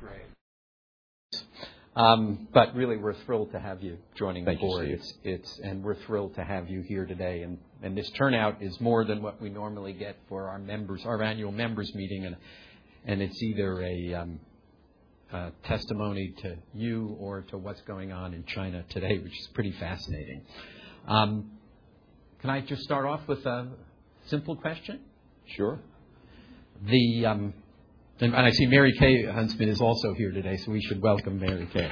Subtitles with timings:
[0.00, 0.22] Great.
[1.94, 4.88] Um, but really, we're thrilled to have you joining Thank the board.
[4.88, 7.42] You, it's, it's, and we're thrilled to have you here today.
[7.42, 11.22] And, and this turnout is more than what we normally get for our members, our
[11.22, 12.34] annual members meeting, and
[13.06, 14.40] and it's either a um,
[15.32, 19.70] uh, testimony to you or to what's going on in China today, which is pretty
[19.70, 20.42] fascinating.
[21.06, 21.52] Um,
[22.40, 23.68] can I just start off with a
[24.26, 25.00] simple question?
[25.46, 25.78] Sure.
[26.86, 27.54] The um,
[28.20, 31.68] and I see Mary Kay Huntsman is also here today, so we should welcome Mary
[31.72, 31.90] Kay.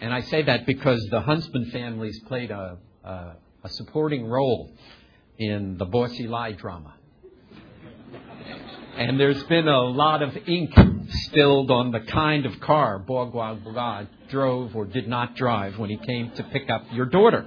[0.00, 4.72] And I say that because the Huntsman families played a, a, a supporting role
[5.38, 6.94] in the Bo Xilai drama.
[8.96, 10.72] And there's been a lot of ink
[11.08, 15.96] spilled on the kind of car Bo Guagua drove or did not drive when he
[15.96, 17.46] came to pick up your daughter.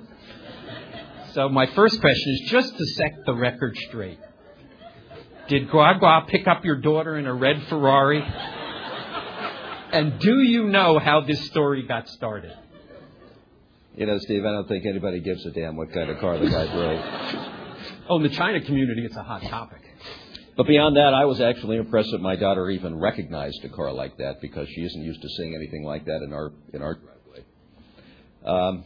[1.34, 4.20] So my first question is just to set the record straight.
[5.48, 8.24] Did Guagua pick up your daughter in a red Ferrari?
[9.92, 12.54] And do you know how this story got started?
[13.96, 16.50] You know, Steve, I don't think anybody gives a damn what kind of car the
[16.50, 17.50] guy drove.
[18.10, 19.82] Oh, in the China community, it's a hot topic.
[20.56, 24.18] But beyond that, I was actually impressed that my daughter even recognized a car like
[24.18, 27.44] that because she isn't used to seeing anything like that in our in our driveway.
[28.46, 28.84] Um,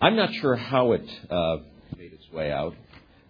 [0.00, 1.56] I'm not sure how it uh,
[1.98, 2.74] made its way out,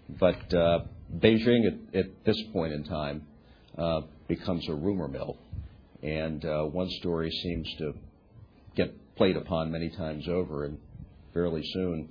[0.09, 0.81] but uh,
[1.17, 3.27] Beijing at, at, this point in time
[3.79, 5.39] uh, becomes a rumor mill,
[6.03, 7.95] and uh, one story seems to
[8.77, 10.79] get played upon many times over, and
[11.33, 12.11] fairly soon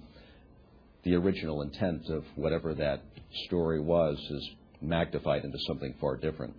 [1.04, 3.09] the original intent of whatever that
[3.46, 4.50] story was is
[4.82, 6.56] magnified into something far different.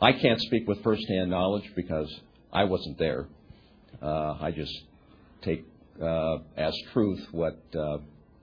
[0.00, 2.12] I can't speak with firsthand knowledge because
[2.52, 3.26] I wasn't there.
[4.00, 4.72] Uh, I just
[5.42, 5.64] take
[6.00, 7.98] uh, as truth what uh,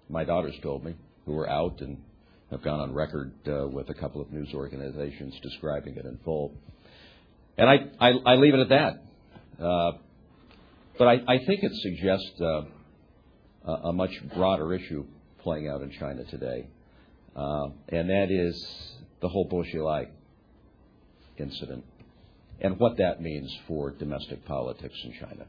[0.09, 0.95] my daughters told me,
[1.25, 1.97] who were out and
[2.51, 6.53] have gone on record uh, with a couple of news organizations describing it in full.
[7.57, 9.63] And I, I, I leave it at that.
[9.63, 9.91] Uh,
[10.97, 12.63] but I, I think it suggests uh,
[13.65, 15.05] a much broader issue
[15.39, 16.67] playing out in China today,
[17.35, 20.07] uh, and that is the whole Bo Xilai
[21.37, 21.83] incident
[22.61, 25.45] and what that means for domestic politics in China.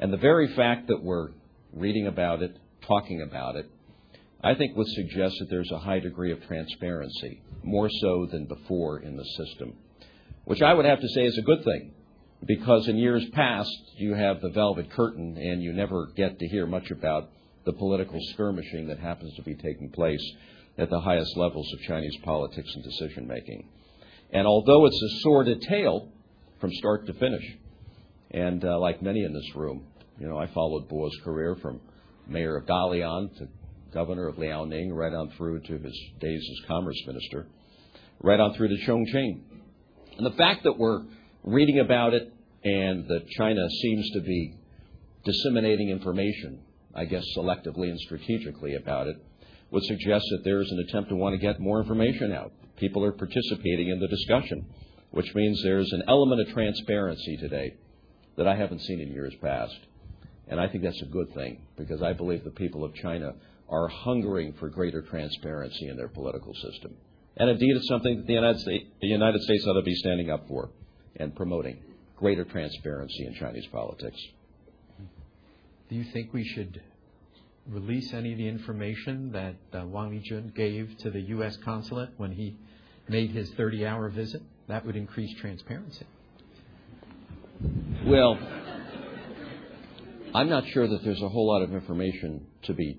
[0.00, 1.28] And the very fact that we're
[1.72, 3.70] reading about it, talking about it,
[4.42, 9.00] I think would suggest that there's a high degree of transparency, more so than before
[9.00, 9.74] in the system,
[10.44, 11.92] which I would have to say is a good thing
[12.46, 16.66] because in years past you have the velvet curtain and you never get to hear
[16.66, 17.28] much about
[17.66, 20.24] the political skirmishing that happens to be taking place
[20.80, 23.68] at the highest levels of Chinese politics and decision making.
[24.32, 26.10] And although it's a sordid tale
[26.60, 27.44] from start to finish,
[28.30, 29.84] and uh, like many in this room,
[30.18, 31.80] you know, I followed Bo's career from
[32.26, 33.48] mayor of Dalian to
[33.92, 37.46] governor of Liaoning, right on through to his days as commerce minister,
[38.20, 39.40] right on through to Chongqing.
[40.16, 41.02] And the fact that we're
[41.42, 42.32] reading about it
[42.62, 44.54] and that China seems to be
[45.24, 46.60] disseminating information
[46.94, 49.16] I guess, selectively and strategically about it,
[49.70, 52.52] would suggest that there's an attempt to want to get more information out.
[52.76, 54.66] People are participating in the discussion,
[55.10, 57.74] which means there's an element of transparency today
[58.36, 59.78] that I haven't seen in years past.
[60.48, 63.34] And I think that's a good thing because I believe the people of China
[63.68, 66.96] are hungering for greater transparency in their political system.
[67.36, 70.30] And indeed, it's something that the United States, the United States ought to be standing
[70.30, 70.70] up for
[71.16, 71.78] and promoting
[72.16, 74.18] greater transparency in Chinese politics.
[75.88, 76.82] Do you think we should
[77.66, 81.56] release any of the information that uh, Wang Lijun gave to the U.S.
[81.64, 82.56] consulate when he
[83.08, 84.42] made his 30 hour visit?
[84.68, 86.06] That would increase transparency.
[88.06, 88.38] Well,
[90.34, 92.98] I'm not sure that there's a whole lot of information to be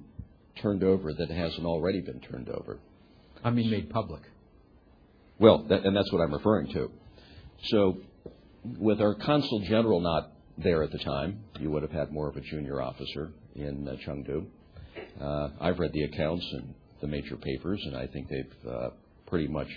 [0.61, 2.79] turned over that hasn't already been turned over.
[3.43, 4.21] I mean, made public.
[5.39, 6.91] Well, that, and that's what I'm referring to.
[7.65, 7.97] So,
[8.77, 11.43] with our consul general not there at the time.
[11.59, 14.45] You would have had more of a junior officer in uh, Chengdu.
[15.19, 18.89] Uh, I've read the accounts in the major papers, and I think they've uh,
[19.27, 19.69] pretty much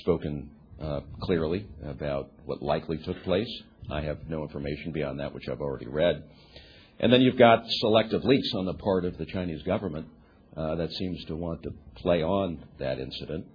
[0.00, 0.50] spoken
[0.80, 3.50] uh, clearly about what likely took place.
[3.90, 6.24] I have no information beyond that, which I've already read.
[7.00, 10.06] And then you've got selective leaks on the part of the Chinese government
[10.56, 13.46] uh, that seems to want to play on that incident.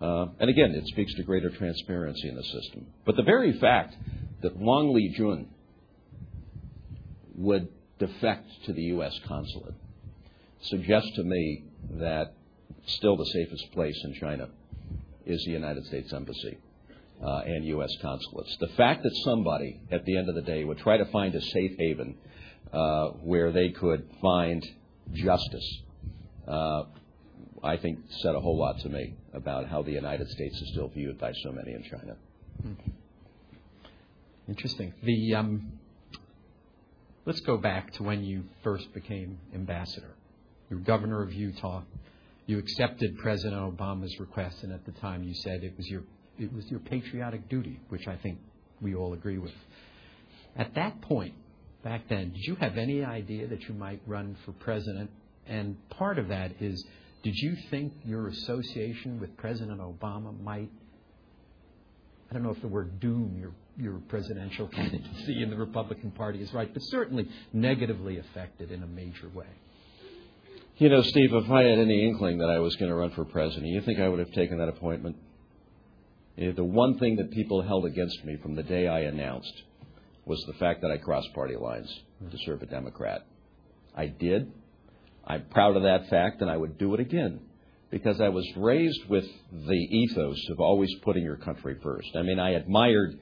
[0.00, 2.86] Uh, and again, it speaks to greater transparency in the system.
[3.04, 3.94] But the very fact
[4.42, 5.46] that Wang Lijun
[7.36, 7.68] would
[8.00, 9.16] defect to the U.S.
[9.28, 9.74] consulate
[10.62, 12.34] suggests to me that
[12.86, 14.48] still the safest place in China
[15.26, 16.58] is the United States Embassy.
[17.22, 17.90] uh, and U.S.
[18.00, 18.56] consulates.
[18.60, 21.40] The fact that somebody, at the end of the day, would try to find a
[21.40, 22.16] safe haven
[22.72, 24.66] uh, where they could find
[25.12, 25.80] justice,
[26.48, 26.84] uh,
[27.62, 30.88] I think said a whole lot to me about how the United States is still
[30.88, 32.16] viewed by so many in China.
[32.62, 32.72] Hmm.
[34.48, 34.94] Interesting.
[35.02, 35.72] The um,
[37.30, 40.16] let's go back to when you first became ambassador.
[40.68, 41.82] You were governor of Utah.
[42.46, 46.02] You accepted President Obama's request, and at the time you said it was your
[46.40, 48.40] it was your patriotic duty, which I think
[48.80, 49.52] we all agree with.
[50.56, 51.34] At that point,
[51.84, 55.08] back then, did you have any idea that you might run for president?
[55.46, 56.84] And part of that is,
[57.22, 60.70] did you think your association with President Obama might,
[62.28, 66.40] I don't know if the word doom your, your presidential candidacy in the Republican Party
[66.40, 69.46] is right, but certainly negatively affected in a major way?
[70.76, 73.24] You know, Steve, if I had any inkling that I was going to run for
[73.24, 75.16] president, you think I would have taken that appointment?
[76.36, 79.52] The one thing that people held against me from the day I announced
[80.24, 82.42] was the fact that I crossed party lines to hmm.
[82.46, 83.26] serve a Democrat.
[83.94, 84.52] I did.
[85.26, 87.40] I'm proud of that fact, and I would do it again
[87.90, 92.08] because I was raised with the ethos of always putting your country first.
[92.14, 93.18] I mean, I admired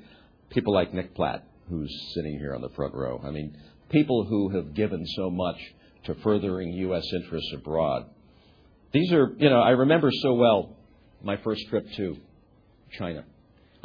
[0.50, 3.20] people like Nick Platt, who's sitting here on the front row.
[3.24, 3.56] I mean,
[3.90, 5.58] people who have given so much
[6.04, 7.04] to furthering U.S.
[7.12, 8.06] interests abroad.
[8.92, 10.76] These are, you know, I remember so well
[11.22, 12.16] my first trip to
[12.92, 13.24] China.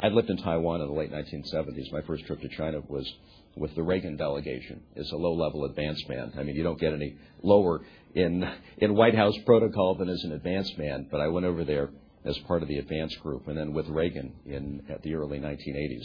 [0.00, 1.92] I'd lived in Taiwan in the late 1970s.
[1.92, 3.10] My first trip to China was
[3.56, 6.32] with the Reagan delegation It's a low-level advance man.
[6.36, 7.82] I mean, you don't get any lower
[8.14, 11.06] in in White House protocol than as an advance man.
[11.10, 11.90] But I went over there
[12.24, 16.04] as part of the advance group, and then with Reagan in at the early 1980s.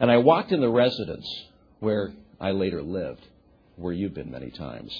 [0.00, 1.26] And I walked in the residence
[1.80, 3.26] where I later lived,
[3.76, 4.92] where you've been many times,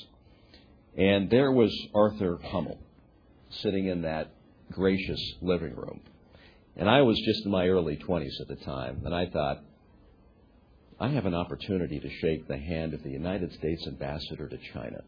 [0.97, 2.79] and there was Arthur Hummel
[3.51, 4.31] sitting in that
[4.73, 6.01] gracious living room
[6.79, 9.59] and I was just in my early 20s at the time, and I thought,
[11.01, 15.03] I have an opportunity to shake the hand of the United States ambassador to China.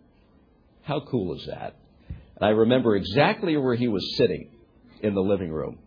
[0.83, 1.77] How cool is that?
[2.09, 4.51] And I remember exactly where he was sitting
[5.01, 5.79] in the living room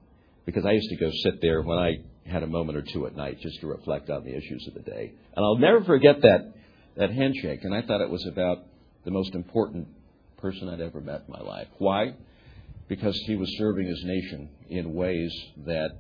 [0.46, 3.16] because I used to go sit there when I had a moment or two at
[3.16, 5.14] night just to reflect on the issues of the day.
[5.36, 6.54] And I'll never forget that,
[6.98, 7.60] that handshake.
[7.64, 8.60] And I thought it was about
[9.04, 9.88] the most important
[10.38, 11.68] person I'd ever met in my life.
[11.78, 12.14] Why?
[12.88, 15.34] because he was serving his nation in ways
[15.66, 16.00] that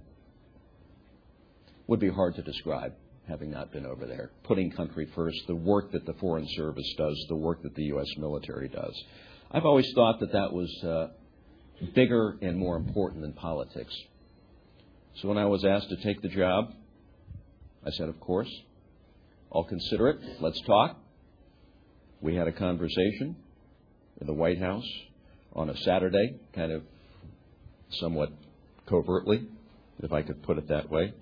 [1.88, 2.94] would be hard to describe
[3.28, 4.32] having not been over there.
[4.44, 8.08] Putting country first, the work that the Foreign Service does, the work that the U.S.
[8.18, 9.04] military does.
[9.52, 11.08] I've always thought that that was uh,
[11.96, 13.94] bigger and more important than politics.
[15.22, 16.74] So when I was asked to take the job,
[17.86, 18.50] I said, Of course.
[19.54, 20.20] I'll consider it.
[20.40, 20.98] Let's talk.
[22.22, 23.36] We had a conversation
[24.20, 24.88] in the White House
[25.54, 26.82] on a Saturday, kind of
[27.92, 28.30] somewhat
[28.88, 29.46] covertly,
[30.02, 31.14] if I could put it that way.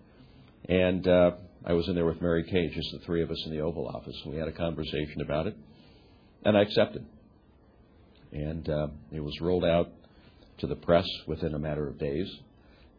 [0.70, 1.32] And uh,
[1.66, 3.88] I was in there with Mary Kay, just the three of us in the Oval
[3.88, 4.16] Office.
[4.26, 5.58] We had a conversation about it,
[6.46, 7.06] and I accepted.
[8.32, 9.90] And uh, it was rolled out
[10.60, 12.32] to the press within a matter of days.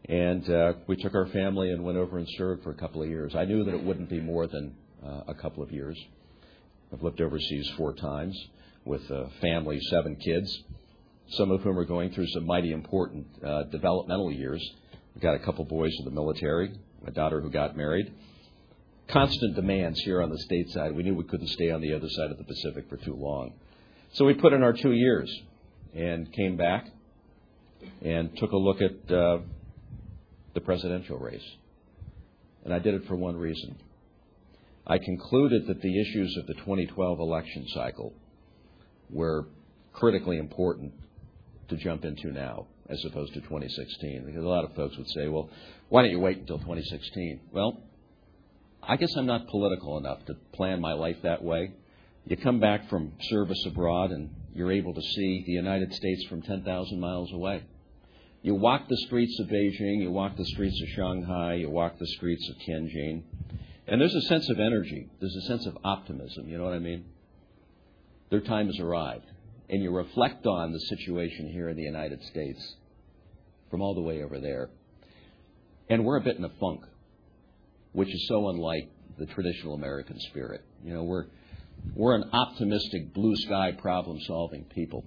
[0.09, 3.09] And uh, we took our family and went over and served for a couple of
[3.09, 3.35] years.
[3.35, 5.99] I knew that it wouldn't be more than uh, a couple of years.
[6.93, 8.37] I've lived overseas four times
[8.85, 10.63] with a family, seven kids
[11.33, 14.63] some of whom are going through some mighty important uh, developmental years.
[15.15, 16.75] We've got a couple boys in the military,
[17.07, 18.13] a daughter who got married.
[19.09, 20.95] Constant demands here on the stateside.
[20.95, 23.55] We knew we couldn't stay on the other side of the Pacific for too long.
[24.13, 25.31] So we put in our two years
[25.95, 26.87] and came back
[28.03, 29.39] and took a look at uh,
[30.55, 31.45] the presidential race.
[32.65, 33.77] And I did it for one reason.
[34.87, 38.13] I concluded that the issues of the 2012 election cycle
[39.11, 39.47] were
[39.93, 40.93] critically important
[41.69, 44.25] to jump into now as opposed to 2016?
[44.27, 45.49] Because a lot of folks would say, well,
[45.89, 47.41] why don't you wait until 2016?
[47.53, 47.81] Well,
[48.83, 51.73] I guess I'm not political enough to plan my life that way.
[52.27, 56.43] You come back from service abroad and you're able to see the United States from
[56.43, 57.65] 10,000 miles away.
[58.43, 62.07] You walk the streets of Beijing, you walk the streets of Shanghai, you walk the
[62.09, 63.23] streets of Tianjin,
[63.87, 65.09] and there's a sense of energy.
[65.21, 66.49] There's a sense of optimism.
[66.49, 67.05] You know what I mean?
[68.31, 69.27] Their time has arrived
[69.73, 72.77] and you reflect on the situation here in the United States
[73.71, 74.69] from all the way over there.
[75.89, 76.83] And we're a bit in a funk,
[77.93, 80.63] which is so unlike the traditional American spirit.
[80.85, 81.27] You know, we're
[81.95, 85.05] we're an optimistic, blue sky, problem solving people.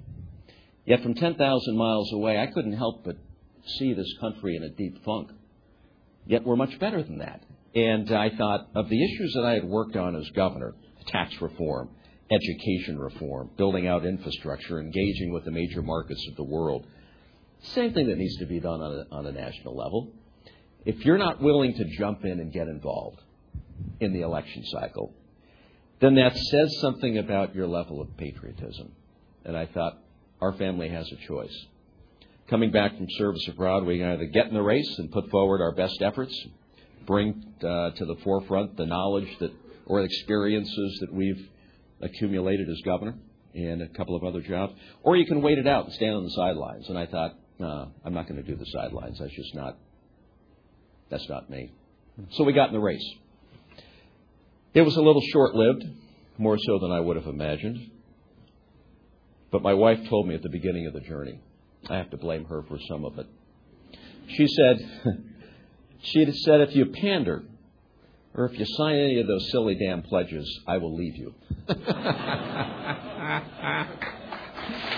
[0.86, 3.18] Yet from 10,000 miles away, I couldn't help but
[3.78, 5.32] see this country in a deep funk.
[6.28, 7.44] Yet we're much better than that.
[7.74, 10.76] And I thought of the issues that I had worked on as governor
[11.08, 11.90] tax reform,
[12.32, 16.86] education reform, building out infrastructure, engaging with the major markets of the world.
[17.74, 20.12] Same thing that needs to be done on a, on a national level.
[20.86, 23.20] if you're not willing to jump in and get involved
[24.00, 25.14] in the election cycle,
[26.00, 28.92] then that says something about your level of patriotism.
[29.44, 29.98] And I thought,
[30.46, 31.66] our family has a choice.
[32.50, 35.62] Coming back from service abroad, we can either get in the race and put forward
[35.62, 36.36] our best efforts,
[37.08, 39.52] bring uh, to the forefront the knowledge that
[39.88, 41.50] or experiences that we've
[42.02, 43.16] accumulated as governor
[43.54, 46.24] and a couple of other jobs, or you can wait it out and stand on
[46.24, 46.88] the sidelines.
[46.90, 49.18] And I thought, no, I'm not going to do the sidelines.
[49.20, 49.78] That's just not.
[51.10, 51.72] That's not me.
[52.32, 53.08] So we got in the race.
[54.74, 55.84] It was a little short-lived,
[56.38, 57.92] more so than I would have imagined.
[59.52, 61.40] But my wife told me at the beginning of the journey,
[61.90, 63.28] I have to blame her for some of it.
[64.28, 64.78] She said,
[66.02, 67.44] she had said, if you pander
[68.34, 71.34] or if you sign any of those silly damn pledges, I will leave you.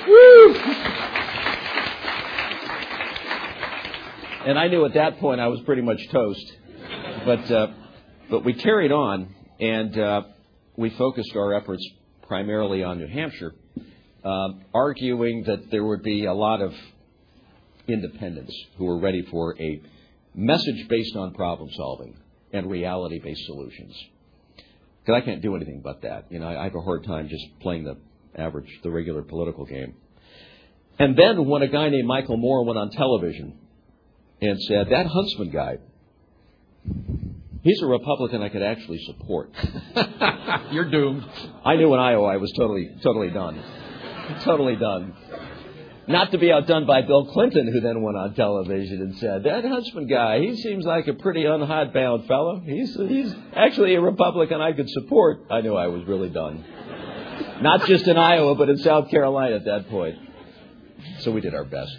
[0.07, 0.53] Woo!
[4.47, 6.53] And I knew at that point I was pretty much toast.
[7.25, 7.67] But, uh,
[8.29, 10.21] but we carried on, and uh,
[10.77, 11.85] we focused our efforts
[12.27, 13.53] primarily on New Hampshire,
[14.23, 16.73] Um, arguing that there would be a lot of
[17.87, 19.81] independents who were ready for a
[20.35, 22.17] message based on problem solving
[22.51, 23.95] and reality based solutions.
[25.01, 26.25] Because I can't do anything but that.
[26.29, 27.97] You know, I have a hard time just playing the
[28.35, 29.95] average, the regular political game.
[30.99, 33.57] And then when a guy named Michael Moore went on television
[34.41, 35.77] and said, That Huntsman guy,
[37.61, 39.51] he's a Republican I could actually support.
[40.71, 41.23] You're doomed.
[41.63, 43.63] I knew in Iowa I was totally, totally done.
[44.43, 45.13] totally done.
[46.07, 49.65] Not to be outdone by Bill Clinton, who then went on television and said, That
[49.65, 52.61] Huntsman guy, he seems like a pretty unhidebound fellow.
[52.65, 55.47] He's, he's actually a Republican I could support.
[55.51, 56.63] I knew I was really done.
[57.61, 60.17] Not just in Iowa, but in South Carolina at that point.
[61.19, 61.95] So we did our best.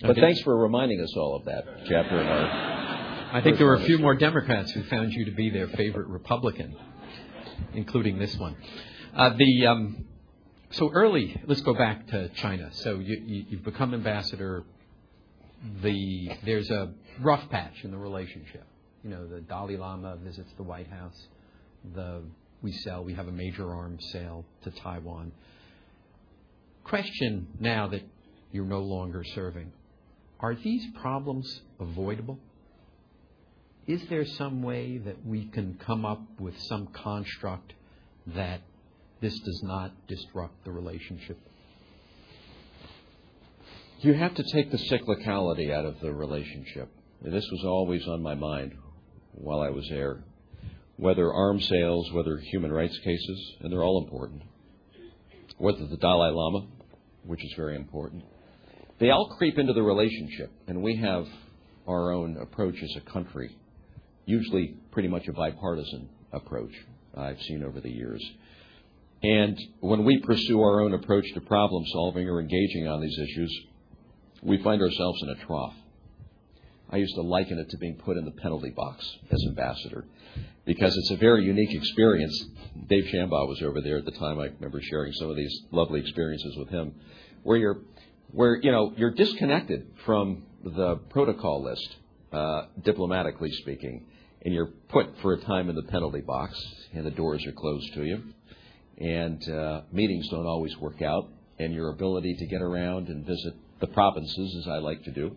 [0.00, 0.20] But okay.
[0.20, 2.72] thanks for reminding us all of that chapter in our.
[3.34, 6.08] I think there were a few more Democrats who found you to be their favorite
[6.08, 6.74] Republican,
[7.74, 8.56] including this one.
[9.14, 10.04] Uh, the um,
[10.72, 12.70] so early, let's go back to China.
[12.72, 14.64] So you, you, you've become ambassador.
[15.82, 18.64] The there's a rough patch in the relationship.
[19.04, 21.26] You know, the Dalai Lama visits the White House.
[21.94, 22.22] The
[22.62, 23.04] we sell.
[23.04, 25.32] We have a major arms sale to Taiwan.
[26.84, 28.02] Question now that
[28.50, 29.72] you're no longer serving:
[30.40, 32.38] Are these problems avoidable?
[33.86, 37.72] Is there some way that we can come up with some construct
[38.28, 38.62] that
[39.22, 41.38] this does not disrupt the relationship.
[44.00, 46.88] You have to take the cyclicality out of the relationship.
[47.22, 48.74] This was always on my mind
[49.30, 50.24] while I was there.
[50.96, 54.42] Whether arms sales, whether human rights cases, and they're all important.
[55.56, 56.66] Whether the Dalai Lama,
[57.24, 58.24] which is very important.
[58.98, 61.28] They all creep into the relationship, and we have
[61.86, 63.56] our own approach as a country,
[64.26, 66.72] usually pretty much a bipartisan approach
[67.16, 68.20] I've seen over the years.
[69.22, 73.60] And when we pursue our own approach to problem solving or engaging on these issues,
[74.42, 75.74] we find ourselves in a trough.
[76.90, 80.04] I used to liken it to being put in the penalty box as ambassador
[80.64, 82.46] because it's a very unique experience.
[82.88, 84.38] Dave Shambaugh was over there at the time.
[84.38, 86.94] I remember sharing some of these lovely experiences with him,
[87.44, 87.78] where you're,
[88.32, 91.96] where you know, you're disconnected from the protocol list,
[92.32, 94.06] uh, diplomatically speaking,
[94.44, 96.60] and you're put for a time in the penalty box,
[96.92, 98.22] and the doors are closed to you
[98.98, 103.54] and uh, meetings don't always work out, and your ability to get around and visit
[103.80, 105.36] the provinces, as I like to do,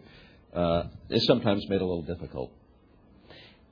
[0.53, 2.51] uh, is sometimes made a little difficult.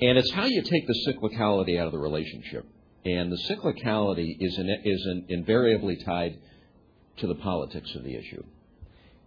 [0.01, 2.65] And it's how you take the cyclicality out of the relationship.
[3.05, 6.39] And the cyclicality is, in, is in, invariably tied
[7.17, 8.43] to the politics of the issue.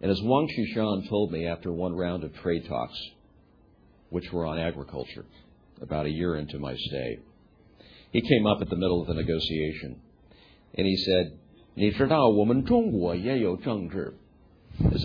[0.01, 2.99] And as Wang Qishan told me after one round of trade talks,
[4.09, 5.25] which were on agriculture,
[5.81, 7.19] about a year into my stay,
[8.11, 10.01] he came up at the middle of the negotiation
[10.77, 11.33] and he said,
[11.75, 11.99] "Ni As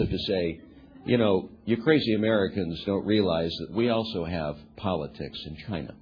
[0.00, 0.60] if to say,
[1.04, 5.94] you know, you crazy Americans don't realize that we also have politics in China.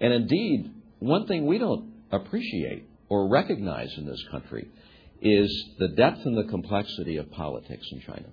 [0.00, 4.68] And indeed, one thing we don't appreciate or recognize in this country
[5.20, 8.28] is the depth and the complexity of politics in China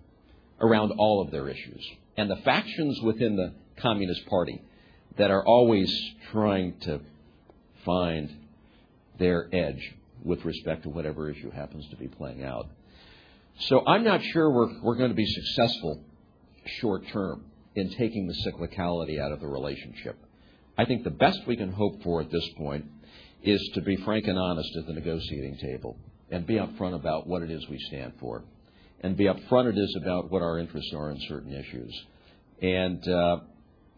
[0.62, 1.86] around all of their issues
[2.18, 4.62] and the factions within the Communist Party
[5.18, 5.94] that are always
[6.32, 7.02] trying to
[7.86, 8.36] find
[9.20, 12.68] their edge with respect to whatever issue happens to be playing out.
[13.60, 16.04] So I'm not sure we're, we're going to be successful
[16.80, 17.46] short term
[17.76, 20.18] in taking the cyclicality out of the relationship.
[20.78, 22.86] I think the best we can hope for at this point
[23.44, 25.98] is to be frank and honest at the negotiating table
[26.32, 28.44] and be upfront about what it is we stand for
[29.02, 31.94] and be upfront it is about what our interests are in certain issues.
[32.62, 33.38] And uh,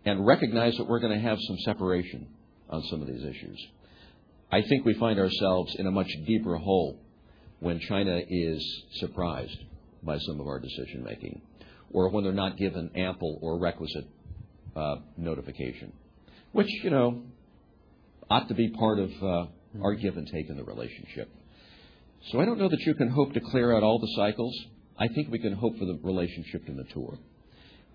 [0.06, 2.28] and recognize that we're going to have some separation
[2.70, 3.68] on some of these issues.
[4.51, 7.00] I think we find ourselves in a much deeper hole
[7.60, 9.58] when China is surprised
[10.03, 11.41] by some of our decision making
[11.93, 14.05] or when they're not given ample or requisite
[14.75, 15.93] uh, notification,
[16.51, 17.22] which, you know,
[18.29, 19.46] ought to be part of uh,
[19.84, 21.29] our give and take in the relationship.
[22.31, 24.53] So I don't know that you can hope to clear out all the cycles.
[24.98, 27.17] I think we can hope for the relationship to mature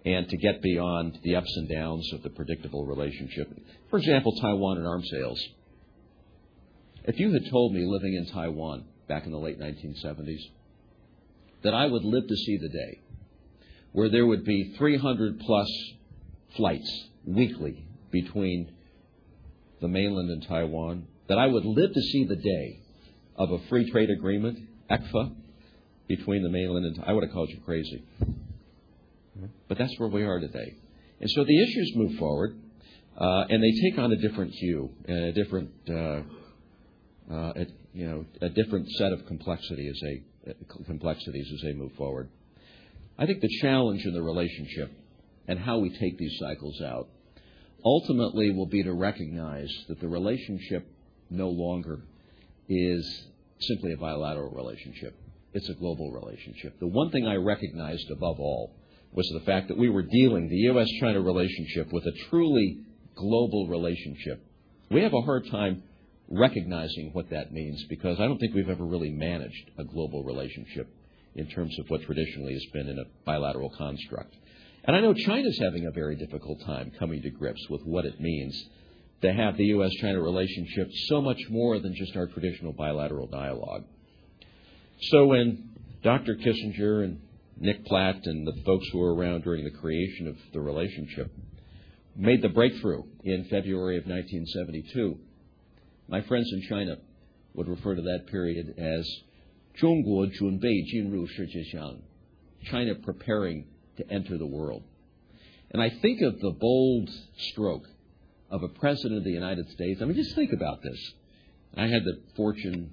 [0.04, 3.48] and to get beyond the ups and downs of the predictable relationship.
[3.90, 5.40] For example, Taiwan and arms sales.
[7.06, 10.40] If you had told me living in Taiwan back in the late 1970s
[11.62, 13.00] that I would live to see the day
[13.92, 15.68] where there would be 300 plus
[16.56, 18.72] flights weekly between
[19.80, 22.80] the mainland and Taiwan, that I would live to see the day
[23.36, 24.58] of a free trade agreement,
[24.90, 25.34] ECFA,
[26.08, 28.04] between the mainland and Taiwan I would have called you crazy.
[29.68, 30.74] But that's where we are today.
[31.20, 32.58] And so the issues move forward,
[33.16, 36.22] uh, and they take on a different hue a different, uh,
[37.30, 40.54] uh, a, you know, a different set of complexity as they,
[40.86, 42.28] complexities as they move forward.
[43.18, 44.92] I think the challenge in the relationship
[45.48, 47.08] and how we take these cycles out
[47.84, 50.86] ultimately will be to recognize that the relationship
[51.30, 52.00] no longer
[52.68, 53.26] is
[53.60, 55.14] simply a bilateral relationship.
[55.54, 56.78] It's a global relationship.
[56.80, 58.72] The one thing I recognized above all
[59.12, 60.88] was the fact that we were dealing the U.S.
[61.00, 62.80] China relationship with a truly
[63.14, 64.44] global relationship.
[64.90, 65.82] We have a hard time
[66.28, 70.88] recognizing what that means because I don't think we've ever really managed a global relationship
[71.34, 74.34] in terms of what traditionally has been in a bilateral construct.
[74.84, 78.20] And I know China's having a very difficult time coming to grips with what it
[78.20, 78.68] means
[79.22, 79.92] to have the U.S.
[80.00, 83.84] China relationship so much more than just our traditional bilateral dialogue.
[85.00, 85.70] So when
[86.02, 86.36] Dr.
[86.36, 87.20] Kissinger and
[87.58, 91.32] Nick Platt and the folks who were around during the creation of the relationship
[92.14, 95.18] made the breakthrough in February of 1972,
[96.07, 96.97] my friends in China
[97.53, 99.05] would refer to that period as
[99.73, 101.97] 中国准备进入世界上,
[102.63, 104.83] China preparing to enter the world.
[105.71, 107.87] And I think of the bold stroke
[108.49, 110.01] of a president of the United States.
[110.01, 111.13] I mean, just think about this.
[111.77, 112.91] I had the fortune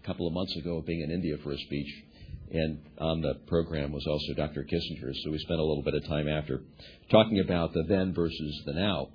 [0.00, 2.04] a couple of months ago of being in India for a speech,
[2.52, 4.62] and on the program was also Dr.
[4.62, 6.62] Kissinger, so we spent a little bit of time after
[7.10, 9.08] talking about the then versus the now.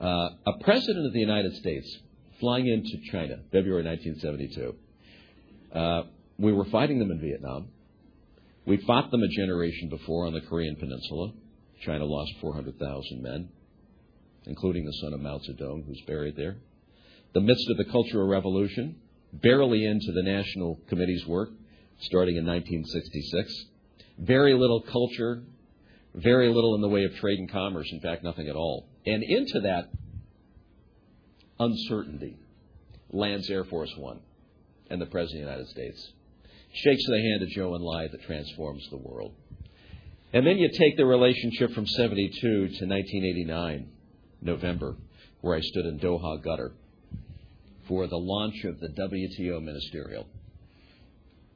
[0.00, 1.98] Uh, a president of the United States
[2.43, 4.75] flying into China, February 1972.
[5.73, 6.03] Uh,
[6.37, 7.69] we were fighting them in Vietnam.
[8.65, 11.31] We fought them a generation before on the Korean Peninsula.
[11.85, 13.47] China lost 400,000 men,
[14.45, 16.57] including the son of Mao Zedong, who's buried there.
[17.33, 18.97] The midst of the Cultural Revolution,
[19.31, 21.47] barely into the National Committee's work,
[22.01, 23.65] starting in 1966.
[24.19, 25.43] Very little culture,
[26.13, 28.89] very little in the way of trade and commerce, in fact, nothing at all.
[29.05, 29.87] And into that
[31.59, 32.37] uncertainty,
[33.11, 34.19] lands Air Force One
[34.89, 36.11] and the President of the United States,
[36.73, 39.33] shakes the hand of Zhou Enlai that transforms the world.
[40.33, 43.87] And then you take the relationship from 72 to 1989,
[44.41, 44.95] November,
[45.41, 46.71] where I stood in Doha Qatar
[47.87, 50.25] for the launch of the WTO ministerial.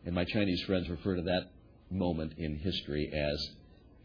[0.05, 1.51] And my Chinese friends refer to that
[1.89, 3.49] moment in history as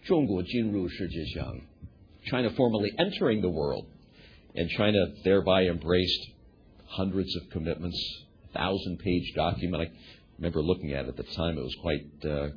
[0.05, 1.61] 中国进入世界上,
[2.25, 3.87] China formally entering the world
[4.55, 6.21] and China thereby embraced
[6.87, 7.99] hundreds of commitments,
[8.51, 9.83] a thousand page document.
[9.83, 9.91] I
[10.39, 12.49] remember looking at it at the time, it was quite, uh,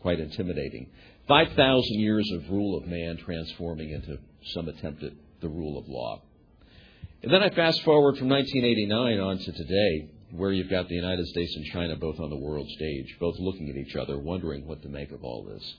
[0.00, 0.90] quite intimidating.
[1.26, 4.18] 5,000 years of rule of man transforming into
[4.54, 6.22] some attempt at the rule of law.
[7.22, 11.26] And then I fast forward from 1989 on to today, where you've got the United
[11.26, 14.82] States and China both on the world stage, both looking at each other, wondering what
[14.82, 15.74] to make of all this.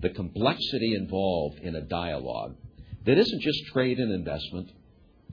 [0.00, 2.56] The complexity involved in a dialogue
[3.04, 4.70] that isn't just trade and investment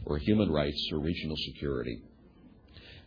[0.05, 2.01] or human rights or regional security,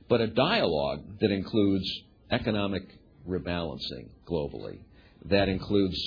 [0.08, 1.86] but a dialogue that includes
[2.30, 2.82] economic
[3.28, 4.80] rebalancing globally,
[5.24, 5.98] that includes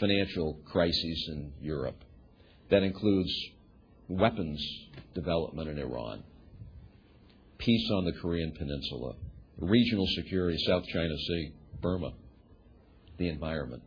[0.00, 2.02] financial crises in Europe,
[2.70, 3.32] that includes
[4.08, 4.64] weapons
[5.14, 6.22] development in Iran,
[7.58, 9.14] peace on the Korean Peninsula,
[9.58, 12.12] regional security, South China Sea, Burma,
[13.18, 13.82] the environment.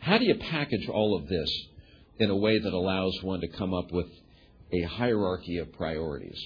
[0.00, 1.50] How do you package all of this
[2.18, 4.06] in a way that allows one to come up with
[4.72, 6.38] a hierarchy of priorities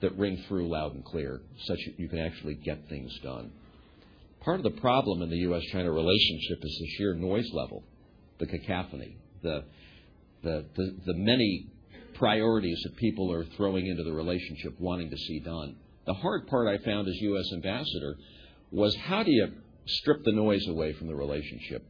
[0.00, 3.50] that ring through loud and clear, such that you can actually get things done?
[4.40, 5.62] Part of the problem in the U.S.
[5.72, 7.84] China relationship is the sheer noise level,
[8.38, 9.64] the cacophony, the,
[10.42, 11.66] the, the, the many
[12.14, 15.76] priorities that people are throwing into the relationship wanting to see done.
[16.06, 17.52] The hard part I found as U.S.
[17.52, 18.16] ambassador
[18.70, 19.48] was how do you
[19.86, 21.84] strip the noise away from the relationship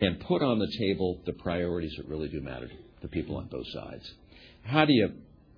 [0.00, 3.46] and put on the table the priorities that really do matter to the people on
[3.46, 4.10] both sides.
[4.62, 5.12] How do you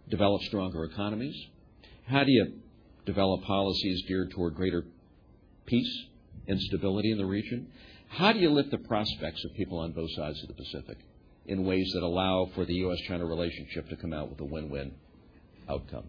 [0.08, 1.36] develop stronger economies?
[2.06, 2.54] How do you
[3.06, 4.84] develop policies geared toward greater
[5.66, 6.04] peace
[6.46, 7.68] and stability in the region?
[8.08, 10.98] How do you lift the prospects of people on both sides of the Pacific
[11.46, 12.98] in ways that allow for the U.S.
[13.08, 14.92] China relationship to come out with a win win
[15.68, 16.04] outcome?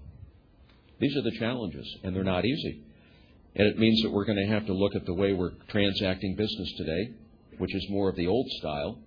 [0.99, 2.82] These are the challenges, and they're not easy.
[3.56, 6.36] And it means that we're going to have to look at the way we're transacting
[6.36, 7.12] business today,
[7.58, 8.99] which is more of the old style,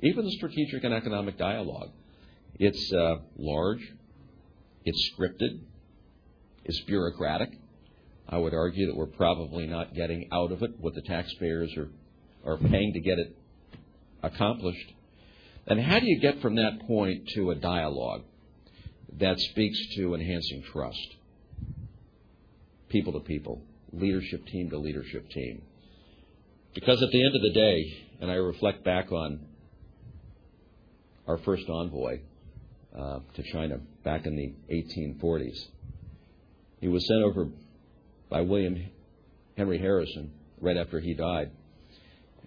[0.00, 1.90] even the strategic and economic dialogue.
[2.58, 3.86] It's uh, large,
[4.84, 5.60] it's scripted,
[6.64, 7.50] it's bureaucratic.
[8.28, 11.88] I would argue that we're probably not getting out of it what the taxpayers are,
[12.44, 13.36] are paying to get it
[14.22, 14.92] accomplished.
[15.66, 18.22] And how do you get from that point to a dialogue
[19.18, 21.14] that speaks to enhancing trust?
[22.88, 25.62] People to people, leadership team to leadership team.
[26.74, 29.46] Because at the end of the day, and I reflect back on
[31.26, 32.20] our first envoy
[32.96, 35.58] uh, to China back in the 1840s,
[36.80, 37.48] he was sent over
[38.30, 38.90] by William
[39.56, 41.50] Henry Harrison right after he died.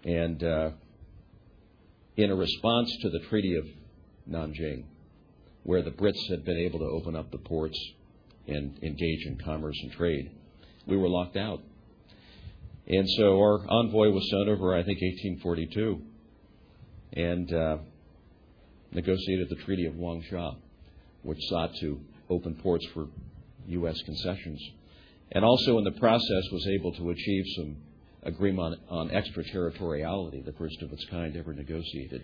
[0.04, 0.70] And uh,
[2.18, 3.66] in a response to the Treaty of
[4.30, 4.86] Nanjing,
[5.64, 7.78] where the Brits had been able to open up the ports
[8.48, 10.32] and engage in commerce and trade,
[10.88, 11.62] we were locked out.
[12.88, 16.02] And so our envoy was sent over, I think, 1842,
[17.14, 17.78] and uh,
[18.92, 20.56] negotiated the Treaty of Wangxia,
[21.24, 22.00] which sought to
[22.30, 23.08] open ports for
[23.68, 24.00] U.S.
[24.04, 24.62] concessions.
[25.32, 27.78] And also, in the process, was able to achieve some
[28.24, 32.24] agreement on, on extraterritoriality, the first of its kind ever negotiated.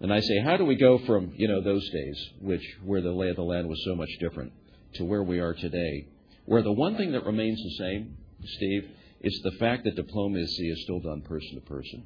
[0.00, 3.12] And I say, how do we go from you know those days, which where the
[3.12, 4.52] lay of the land was so much different,
[4.94, 6.06] to where we are today,
[6.46, 8.88] where the one thing that remains the same, Steve,
[9.20, 12.04] is the fact that diplomacy is still done person to person,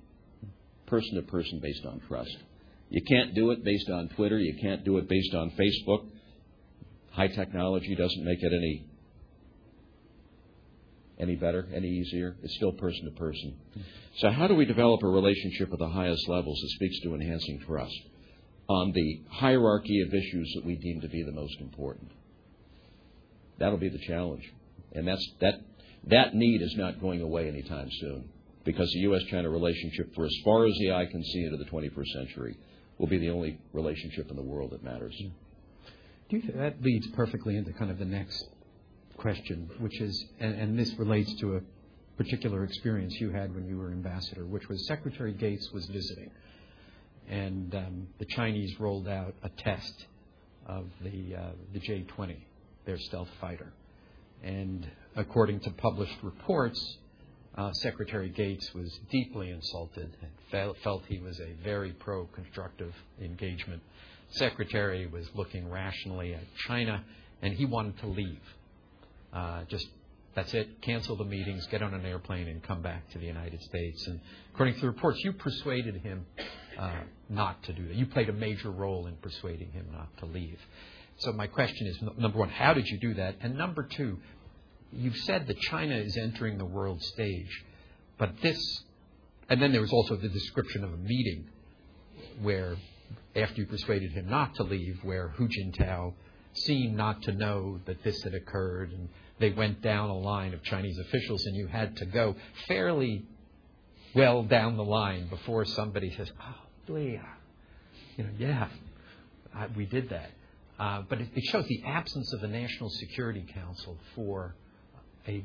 [0.86, 2.36] person to person based on trust.
[2.94, 4.38] You can't do it based on Twitter.
[4.38, 6.06] You can't do it based on Facebook.
[7.10, 8.86] High technology doesn't make it any
[11.18, 12.36] any better, any easier.
[12.44, 13.56] It's still person to person.
[14.18, 17.58] So how do we develop a relationship at the highest levels that speaks to enhancing
[17.66, 18.00] trust
[18.68, 22.12] on the hierarchy of issues that we deem to be the most important?
[23.58, 24.48] That'll be the challenge.
[24.92, 25.54] And that's that
[26.06, 28.28] that need is not going away anytime soon
[28.64, 31.68] because the US China relationship for as far as the eye can see into the
[31.68, 32.56] 21st century
[32.98, 35.16] will be the only relationship in the world that matters.
[36.28, 38.48] Do you that leads perfectly into kind of the next
[39.16, 41.60] question, which is, and, and this relates to a
[42.16, 46.30] particular experience you had when you were ambassador, which was Secretary Gates was visiting,
[47.28, 50.06] and um, the Chinese rolled out a test
[50.66, 52.36] of the uh, the J-20,
[52.86, 53.72] their stealth fighter,
[54.42, 56.98] and according to published reports,
[57.56, 63.82] uh, Secretary Gates was deeply insulted and felt, he was a very pro constructive engagement.
[64.30, 67.04] Secretary was looking rationally at China,
[67.42, 68.42] and he wanted to leave.
[69.32, 69.86] Uh, just
[70.34, 73.62] that's it, cancel the meetings, get on an airplane, and come back to the United
[73.62, 74.06] States.
[74.08, 74.20] And
[74.52, 76.26] according to the reports, you persuaded him
[76.78, 77.94] uh, not to do that.
[77.94, 80.58] You played a major role in persuading him not to leave.
[81.18, 83.36] So my question is number one, how did you do that?
[83.40, 84.18] And number two,
[84.92, 87.64] you've said that China is entering the world stage,
[88.18, 88.58] but this,
[89.48, 91.48] and then there was also the description of a meeting
[92.40, 92.76] where,
[93.36, 96.14] after you persuaded him not to leave, where Hu Jintao
[96.54, 100.62] seemed not to know that this had occurred, and they went down a line of
[100.62, 102.36] Chinese officials, and you had to go
[102.68, 103.24] fairly
[104.14, 107.22] well down the line before somebody says, "Oh, yeah,
[108.16, 108.68] you know, yeah,
[109.54, 110.30] I, we did that."
[110.78, 114.54] Uh, but it, it shows the absence of the National Security Council for
[115.28, 115.44] a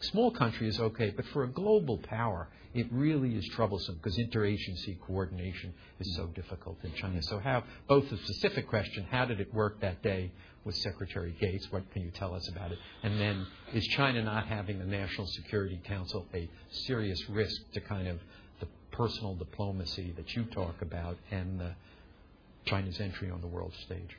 [0.00, 5.00] small country is okay, but for a global power, it really is troublesome because interagency
[5.00, 7.22] coordination is so difficult in China.
[7.22, 10.30] So, how both the specific question, how did it work that day
[10.64, 11.66] with Secretary Gates?
[11.70, 12.78] What can you tell us about it?
[13.02, 16.48] And then, is China not having the National Security Council a
[16.86, 18.18] serious risk to kind of
[18.60, 21.74] the personal diplomacy that you talk about and the
[22.66, 24.18] China's entry on the world stage?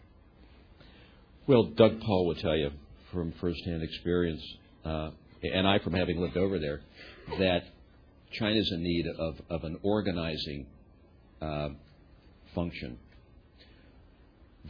[1.45, 2.71] Well, Doug Paal will tell you
[3.11, 4.41] from firsthand experience
[4.83, 5.11] uh,
[5.43, 6.81] and I from having lived over there,
[7.39, 7.63] that
[8.31, 10.67] China is in need of, of an organizing
[11.41, 11.69] uh,
[12.53, 12.97] function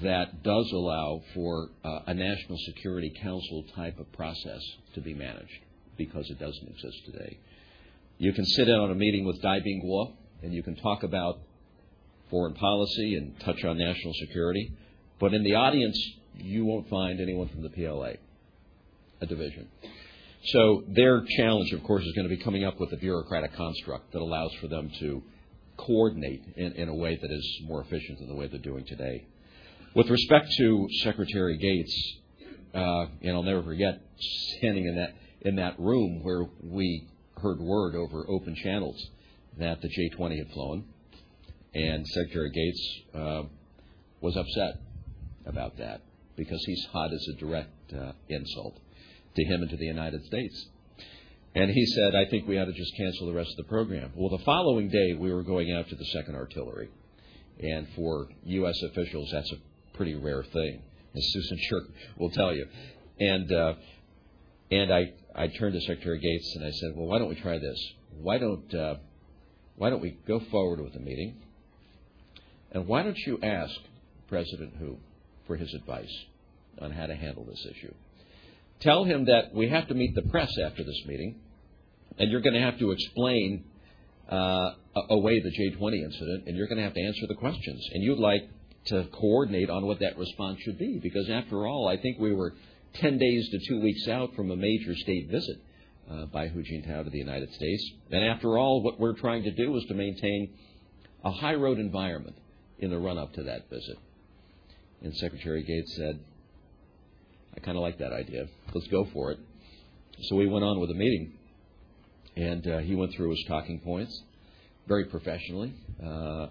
[0.02, 4.62] that does allow for uh, a national security council type of process
[4.94, 5.60] to be managed
[5.98, 7.40] because it doesn't exist today.
[8.20, 11.40] You can sit in on a meeting with Dai Bingguo and you can talk about
[12.30, 14.72] foreign policy and touch on national security,
[15.20, 16.00] but in the audience,
[16.36, 18.14] you won't find anyone from the PLA,
[19.22, 19.68] a division.
[20.48, 24.14] So their challenge, of course, is going to be coming up with a bureaucratic construct
[24.14, 25.22] that allows for them to
[25.76, 29.26] coordinate in, in a way that is more efficient than the way they're doing today.
[29.94, 32.18] With respect to Secretary Gates,
[32.74, 34.00] uh, and I'll never forget
[34.58, 37.08] standing in that in that room where we
[37.42, 39.10] heard word over open channels
[39.60, 40.86] that the J-20 had flown,
[41.74, 43.44] and Secretary Gates uh,
[44.22, 44.80] was upset
[45.46, 46.02] about that
[46.38, 48.78] because he saw as a direct uh, insult
[49.38, 50.68] to him and to the United States.
[51.56, 54.12] And he said, I think we ought to just cancel the rest of the program.
[54.16, 56.90] Well, the following day, we were going out to the 2nd Artillery.
[57.60, 58.80] And for U.S.
[58.84, 59.58] officials, that's a
[59.96, 60.84] pretty rare thing,
[61.16, 61.84] as Susan Shirk
[62.18, 62.68] will tell you.
[63.20, 63.74] And, uh,
[64.70, 67.58] and I, I turned to Secretary Gates and I said, well, why don't we try
[67.58, 67.94] this?
[68.22, 68.96] Why don't, uh,
[69.78, 71.42] why don't we go forward with the meeting?
[72.72, 73.74] And why don't you ask
[74.28, 74.98] President Hu
[75.48, 76.14] for his advice
[76.80, 77.94] on how to handle this issue?
[78.80, 81.40] Tell him that we have to meet the press after this meeting
[82.18, 83.64] and you're going to have to explain
[84.30, 84.72] uh,
[85.10, 87.88] away the J20 incident, and you're going to have to answer the questions.
[87.94, 88.50] And you'd like
[88.88, 92.54] to coordinate on what that response should be, because after all, I think we were
[92.96, 95.58] 10 days to two weeks out from a major state visit
[96.10, 97.92] uh, by Hu Jintao to the United States.
[98.12, 100.50] And after all, what we're trying to do is to maintain
[101.24, 102.38] a high road environment
[102.80, 103.98] in the run up to that visit.
[105.02, 106.20] And Secretary Gates said,
[107.58, 108.46] I kind of like that idea.
[108.74, 109.40] Let's go for it.
[110.22, 111.34] So we went on with the meeting.
[112.36, 114.22] And uh, he went through his talking points
[114.88, 115.74] very professionally.
[116.00, 116.48] Uh,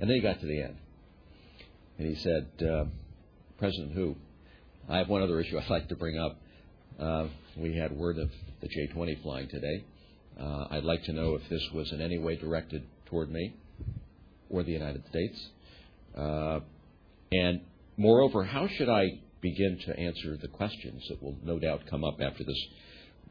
[0.00, 0.76] and then he got to the end.
[1.98, 2.84] And he said, uh,
[3.58, 4.16] President Hu,
[4.88, 6.36] I have one other issue I'd like to bring up.
[6.98, 9.84] Uh, we had word of the J 20 flying today.
[10.40, 13.54] Uh, I'd like to know if this was in any way directed toward me
[14.48, 15.48] or the United States.
[16.16, 16.60] Uh,
[17.30, 17.60] and
[18.00, 22.20] moreover, how should I begin to answer the questions that will no doubt come up
[22.20, 22.66] after this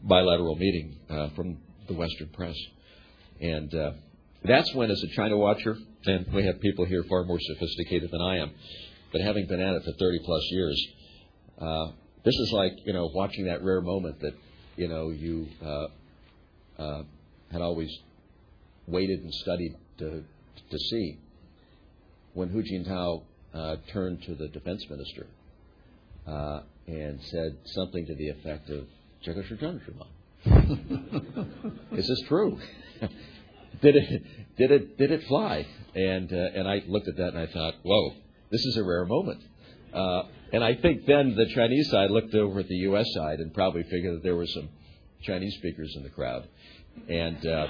[0.04, 2.56] bilateral meeting uh, from the Western press.
[3.42, 3.92] And uh,
[4.44, 8.22] that's when, as a China watcher, and we have people here far more sophisticated than
[8.22, 8.52] I am,
[9.12, 10.88] but having been at it for 30 plus years,
[11.60, 11.92] uh,
[12.24, 14.34] this is like you know watching that rare moment that
[14.76, 15.88] you know you uh,
[16.82, 17.04] uh,
[17.52, 17.90] had always
[18.88, 20.24] waited and studied to
[20.70, 21.18] to see.
[22.34, 25.28] When Hu Jintao uh, turned to the defense minister
[26.28, 28.86] uh, and said something to the effect of,
[29.22, 29.60] check your
[31.98, 32.60] Is this true?
[33.82, 34.24] did it
[34.58, 35.68] did it did it fly?
[35.96, 38.14] And uh, and I looked at that and I thought, whoa,
[38.50, 39.42] this is a rare moment.
[39.94, 43.06] Uh, and I think then the Chinese side looked over at the U.S.
[43.14, 44.70] side and probably figured that there were some
[45.24, 46.48] Chinese speakers in the crowd.
[47.08, 47.68] And uh,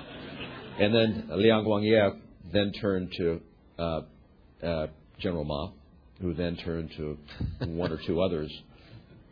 [0.80, 2.20] and then Liang Guanglie
[2.52, 3.42] then turned to
[3.78, 4.02] uh,
[4.64, 4.88] uh,
[5.20, 5.72] General Ma,
[6.22, 7.18] who then turned to
[7.60, 8.52] one or two others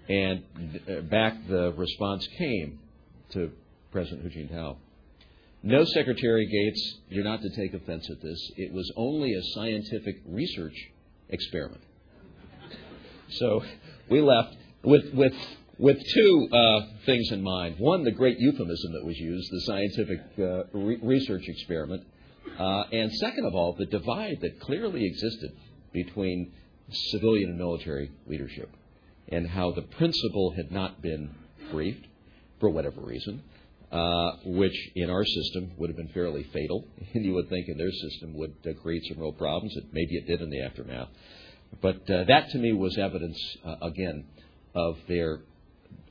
[0.10, 0.44] and
[0.90, 2.80] uh, back the response came
[3.32, 3.52] to
[3.92, 4.78] President Hu Jintao.
[5.64, 8.52] No, Secretary Gates, you're not to take offense at this.
[8.56, 10.76] It was only a scientific research
[11.30, 11.82] experiment.
[13.32, 13.64] So
[14.10, 15.34] we left with, with,
[15.78, 17.76] with two uh, things in mind.
[17.80, 22.04] One, the great euphemism that was used, the scientific uh, re- research experiment.
[22.58, 25.52] Uh, and second of all, the divide that clearly existed
[26.04, 26.52] between
[27.12, 28.70] civilian and military leadership
[29.30, 31.30] and how the principal had not been
[31.72, 32.06] briefed
[32.60, 33.42] for whatever reason,
[33.92, 37.78] uh, which in our system would have been fairly fatal, and you would think in
[37.78, 39.76] their system would uh, create some real problems.
[39.92, 41.10] Maybe it did in the aftermath.
[41.82, 44.26] But uh, that to me was evidence, uh, again,
[44.74, 45.40] of their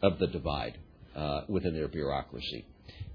[0.02, 0.78] of the divide
[1.14, 2.66] uh, within their bureaucracy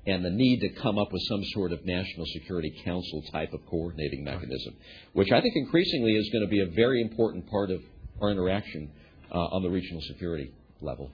[0.06, 3.60] and the need to come up with some sort of national security council type of
[3.68, 4.76] coordinating mechanism,
[5.14, 7.82] which I think increasingly is going to be a very important part of
[8.20, 8.92] our interaction
[9.32, 11.12] uh, on the regional security level.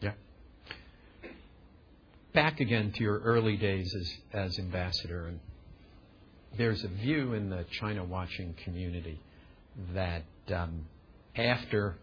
[0.00, 0.12] Yeah.
[2.32, 5.40] Back again to your early days as, as ambassador, and
[6.56, 9.20] there's a view in the China watching community
[9.94, 10.86] that um,
[11.36, 11.96] after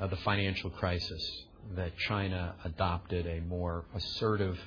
[0.00, 1.44] uh, the financial crisis,
[1.76, 4.58] that China adopted a more assertive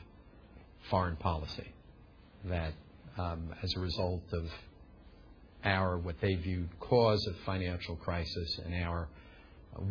[0.89, 1.71] foreign policy.
[2.45, 2.73] That
[3.17, 4.45] um, as a result of
[5.63, 9.09] our what they viewed cause of financial crisis and our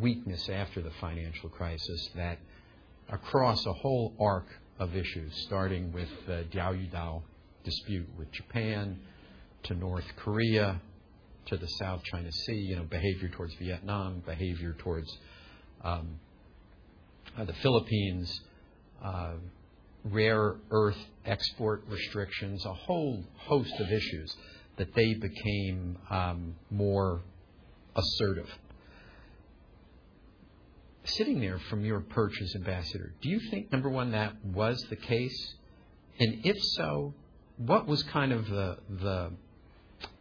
[0.00, 2.38] weakness after the financial crisis that
[3.08, 4.46] across a whole arc
[4.78, 7.22] of issues, starting with the Diaoyudao
[7.64, 8.98] dispute with Japan,
[9.64, 10.80] to North Korea,
[11.46, 15.16] to the South China Sea, you know, behavior towards Vietnam, behavior towards
[15.82, 16.18] um,
[17.44, 18.40] the Philippines,
[19.04, 19.34] uh,
[20.04, 24.34] rare earth export restrictions, a whole host of issues
[24.76, 27.22] that they became um, more
[27.94, 28.48] assertive.
[31.04, 34.96] Sitting there from your perch as ambassador, do you think, number one, that was the
[34.96, 35.54] case?
[36.18, 37.14] And if so,
[37.58, 39.30] what was kind of the, the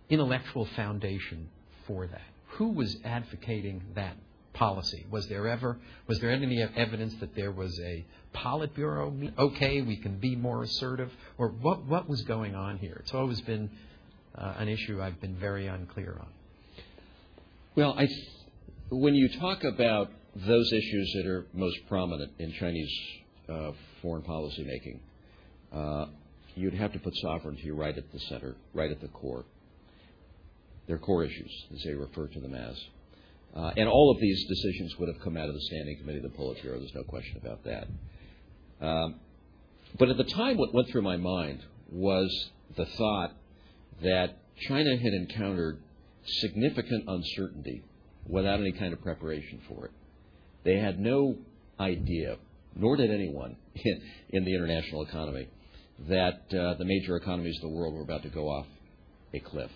[0.09, 1.49] intellectual foundation
[1.87, 2.21] for that?
[2.57, 4.15] Who was advocating that
[4.55, 5.05] policy?
[5.11, 9.31] Was there ever was there any evidence that there was a Politburo?
[9.37, 12.97] Okay, we can be more assertive, or what what was going on here?
[13.01, 13.69] It's always been
[14.37, 16.27] uh, an issue I've been very unclear on.
[17.75, 18.07] Well, I,
[18.89, 22.91] when you talk about those issues that are most prominent in Chinese
[23.49, 24.99] uh, foreign policy making,
[25.73, 26.05] uh,
[26.55, 29.45] you'd have to put sovereignty right at the center, right at the core.
[30.87, 32.75] They're core issues, as they refer to them as.
[33.55, 36.23] Uh, and all of these decisions would have come out of the Standing Committee of
[36.23, 36.79] the Politburo.
[36.79, 37.87] There's no question about that.
[38.85, 39.15] Um,
[39.97, 43.31] but at the time, what went through my mind was the thought
[44.01, 44.37] that
[44.67, 45.79] China had encountered
[46.25, 47.83] significant uncertainty
[48.27, 49.91] without any kind of preparation for it.
[50.63, 51.37] They had no
[51.79, 52.37] idea,
[52.75, 55.47] nor did anyone in, in the international economy,
[56.09, 58.65] that uh, the major economies of the world were about to go off
[59.33, 59.71] a cliff.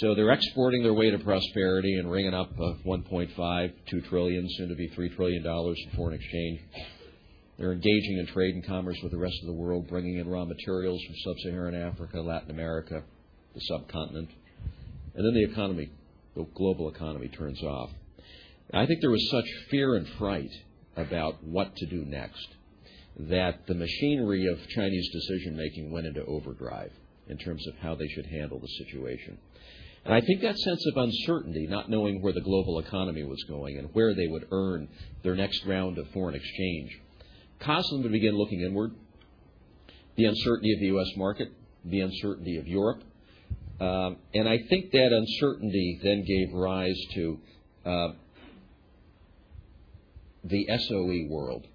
[0.00, 4.70] So they're exporting their way to prosperity and ringing up uh, 1.5, 2 trillion, soon
[4.70, 6.60] to be 3 trillion dollars in foreign exchange.
[7.58, 10.46] They're engaging in trade and commerce with the rest of the world, bringing in raw
[10.46, 13.02] materials from sub-Saharan Africa, Latin America,
[13.54, 14.30] the subcontinent,
[15.14, 15.90] and then the economy,
[16.34, 17.90] the global economy, turns off.
[18.72, 20.50] I think there was such fear and fright
[20.96, 22.48] about what to do next
[23.18, 26.92] that the machinery of Chinese decision making went into overdrive
[27.28, 29.36] in terms of how they should handle the situation.
[30.04, 33.78] And I think that sense of uncertainty, not knowing where the global economy was going
[33.78, 34.88] and where they would earn
[35.22, 37.00] their next round of foreign exchange,
[37.60, 38.92] caused them to begin looking inward.
[40.16, 41.08] The uncertainty of the U.S.
[41.16, 41.52] market,
[41.84, 43.02] the uncertainty of Europe.
[43.80, 47.38] Um, and I think that uncertainty then gave rise to
[47.84, 48.08] uh,
[50.44, 51.66] the SOE world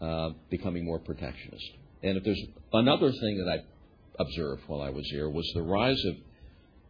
[0.00, 1.70] uh, becoming more protectionist.
[2.02, 6.02] And if there's another thing that I observed while I was here was the rise
[6.06, 6.16] of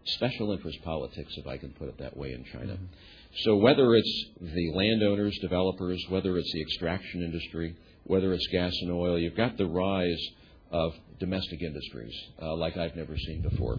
[0.04, 2.74] special interest politics, if I can put it that way, in China.
[2.74, 2.84] Mm-hmm.
[3.44, 8.92] So whether it's the landowners, developers, whether it's the extraction industry, whether it's gas and
[8.92, 10.22] oil, you've got the rise
[10.70, 13.78] of domestic industries uh, like I've never seen before,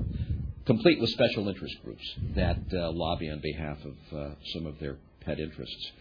[0.65, 2.03] complete with special interest groups
[2.35, 5.91] that uh, lobby on behalf of uh, some of their pet interests.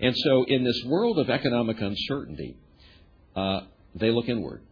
[0.00, 2.56] And so, in this world of economic uncertainty,
[3.36, 3.60] uh,
[3.94, 4.62] they look inward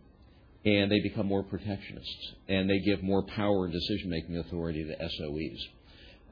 [0.77, 4.95] and they become more protectionists and they give more power and decision making authority to
[4.95, 5.59] SOEs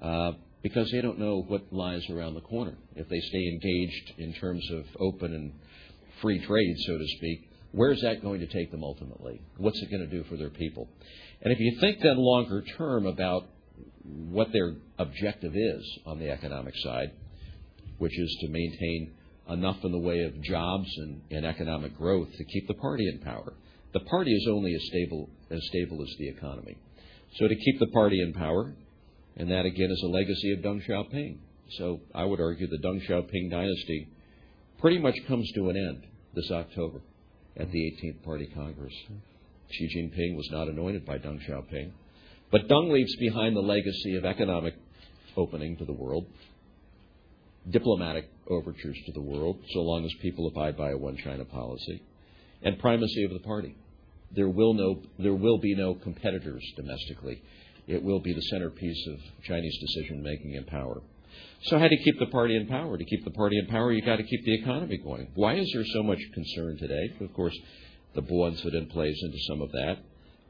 [0.03, 2.77] uh, because they don't know what lies around the corner.
[2.94, 5.53] If they stay engaged in terms of open and
[6.20, 9.40] free trade, so to speak, where's that going to take them ultimately?
[9.59, 10.88] What's it going to do for their people?
[11.42, 13.44] And if you think then longer term about
[14.05, 17.12] what their objective is on the economic side,
[17.99, 19.12] which is to maintain
[19.49, 23.20] enough in the way of jobs and, and economic growth to keep the party in
[23.20, 23.53] power.
[23.92, 26.77] The party is only as stable as stable as the economy.
[27.37, 28.75] So to keep the party in power,
[29.37, 31.38] and that again is a legacy of Deng Xiaoping.
[31.79, 34.09] So I would argue the Deng Xiaoping dynasty
[34.79, 37.01] pretty much comes to an end this October
[37.57, 38.94] at the 18th Party Congress.
[39.70, 41.90] Xi Jinping was not anointed by Deng Xiaoping.
[42.51, 44.75] But Deng leaves behind the legacy of economic
[45.37, 46.27] opening to the world,
[47.68, 52.03] diplomatic overtures to the world, so long as people abide by a one China policy,
[52.66, 53.76] and primacy of the party.
[54.33, 57.40] There will, no, there will be no competitors domestically.
[57.87, 61.00] It will be the centerpiece of Chinese decision making and power.
[61.62, 62.98] So, how do you keep the party in power?
[62.98, 65.29] To keep the party in power, you've got to keep the economy going.
[65.35, 67.14] Why is there so much concern today?
[67.20, 67.57] Of course,
[68.14, 69.98] the incident plays into some of that.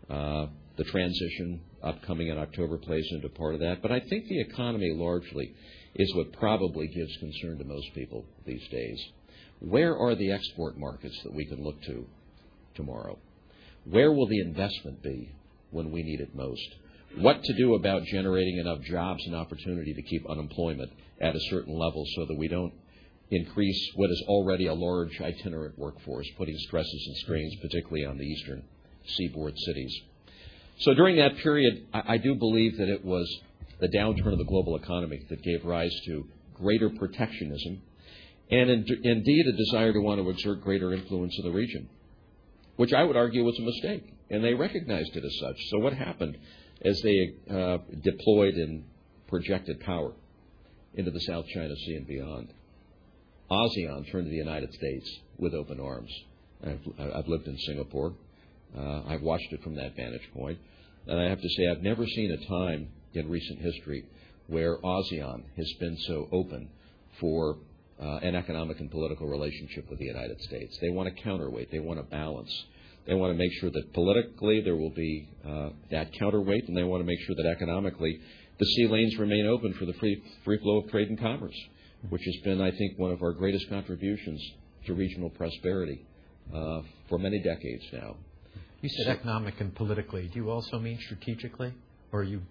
[0.09, 0.47] Uh,
[0.79, 3.83] the transition upcoming in October plays into part of that.
[3.83, 5.53] But I think the economy largely
[5.97, 9.05] is what probably gives concern to most people these days.
[9.61, 12.07] Where are the export markets that we can look to
[12.75, 13.19] tomorrow?
[13.85, 15.31] Where will the investment be
[15.71, 16.75] when we need it most?
[17.19, 20.91] What to do about generating enough jobs and opportunity to keep unemployment
[21.21, 22.75] at a certain level so that we don't
[23.31, 28.25] increase what is already a large itinerant workforce, putting stresses and strains particularly on the
[28.25, 28.63] eastern
[29.07, 29.95] seaboard cities.
[30.79, 33.27] So during that period, I, do believe that it was
[33.81, 37.81] the downturn of the global economy that gave rise to greater protectionism
[38.51, 41.89] and in, indeed a desire to want to exert greater influence in the region,
[42.77, 44.13] which I would argue was a mistake.
[44.31, 45.57] And they recognized it as such.
[45.71, 46.37] So what happened
[46.85, 48.85] as they uh, deployed and
[49.29, 50.13] projected power
[50.95, 52.49] into the South China Sea and beyond?
[53.51, 56.11] ASEAN turned to the United States with open arms.
[56.65, 58.15] I've, I've lived in Singapore.
[58.77, 60.59] Uh, I've watched it from that vantage point.
[61.07, 64.05] And I have to say, I've never seen a time in recent history
[64.49, 66.69] where ASEAN has been so open
[67.21, 67.59] for
[68.01, 70.77] uh, an economic and political relationship with the United States.
[70.81, 71.71] They want a counterweight.
[71.71, 72.53] They want a balance.
[73.07, 76.83] They want to make sure that politically there will be uh, that counterweight, and they
[76.85, 78.21] want to make sure that economically
[78.59, 81.57] the sea lanes remain open for the free, free flow of trade and commerce,
[82.09, 84.43] which has been, I think, one of our greatest contributions
[84.87, 86.05] to regional prosperity
[86.55, 88.17] uh, for many decades now.
[88.81, 90.29] You said economic and politically.
[90.29, 91.73] Do you also mean strategically,
[92.13, 92.43] or are you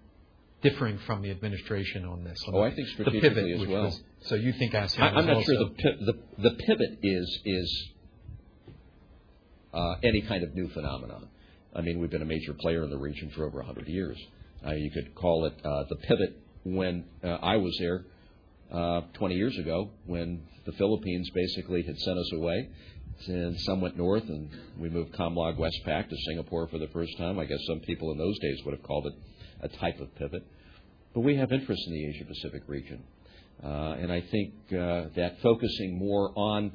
[0.70, 2.38] differing from the administration on this?
[2.46, 3.84] On oh, the, I think strategically pivot, as well.
[3.84, 5.00] Was, so you think ASEAN?
[5.00, 7.88] I, am not sure the, the, the pivot is is
[9.72, 11.28] uh, any kind of new phenomenon.
[11.74, 14.18] I mean, we've been a major player in the region for over 100 years.
[14.66, 18.04] Uh, you could call it uh, the pivot when uh, I was there
[18.72, 22.70] uh, 20 years ago, when the Philippines basically had sent us away,
[23.28, 27.38] and some went north, and we moved Comlog Westpac to Singapore for the first time.
[27.38, 29.12] I guess some people in those days would have called it
[29.62, 30.44] a type of pivot.
[31.16, 33.02] But we have interest in the Asia Pacific region.
[33.64, 36.72] Uh, and I think uh, that focusing more on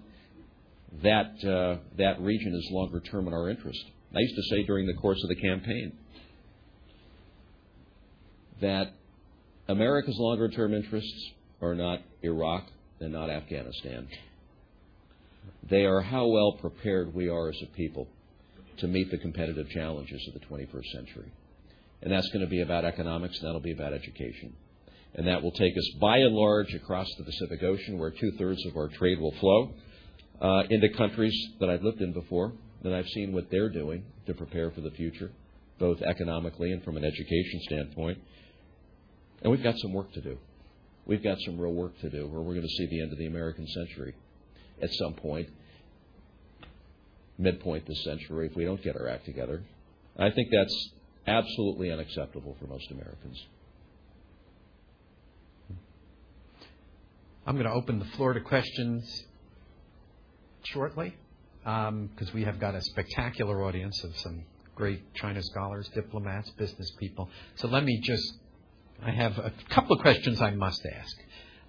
[1.04, 3.80] that, uh, that region is longer term in our interest.
[4.16, 5.92] I used to say during the course of the campaign
[8.62, 8.94] that
[9.68, 11.32] America's longer term interests
[11.62, 12.64] are not Iraq
[13.00, 14.08] and not Afghanistan.
[15.70, 18.08] They are how well prepared we are as a people
[18.80, 21.32] to meet the competitive challenges of the 21st century.
[22.02, 24.54] And that's going to be about economics, and that'll be about education.
[25.14, 28.66] And that will take us by and large across the Pacific Ocean, where two thirds
[28.66, 29.74] of our trade will flow,
[30.41, 34.34] uh, into countries that I've lived in before, that I've seen what they're doing to
[34.34, 35.32] prepare for the future,
[35.80, 38.18] both economically and from an education standpoint.
[39.43, 40.38] And we've got some work to do.
[41.06, 43.18] We've got some real work to do, or we're going to see the end of
[43.18, 44.16] the American century
[44.82, 45.49] at some point,
[47.38, 49.64] midpoint this century, if we don't get our act together.
[50.18, 50.89] I think that's
[51.28, 53.45] absolutely unacceptable for most Americans.
[57.45, 59.24] I'm going to open the floor to questions
[60.63, 61.15] shortly
[61.63, 64.43] because um, we have got a spectacular audience of some
[64.76, 67.30] great China scholars, diplomats, business people.
[67.55, 68.34] So let me just,
[69.03, 71.15] I have a couple of questions I must ask.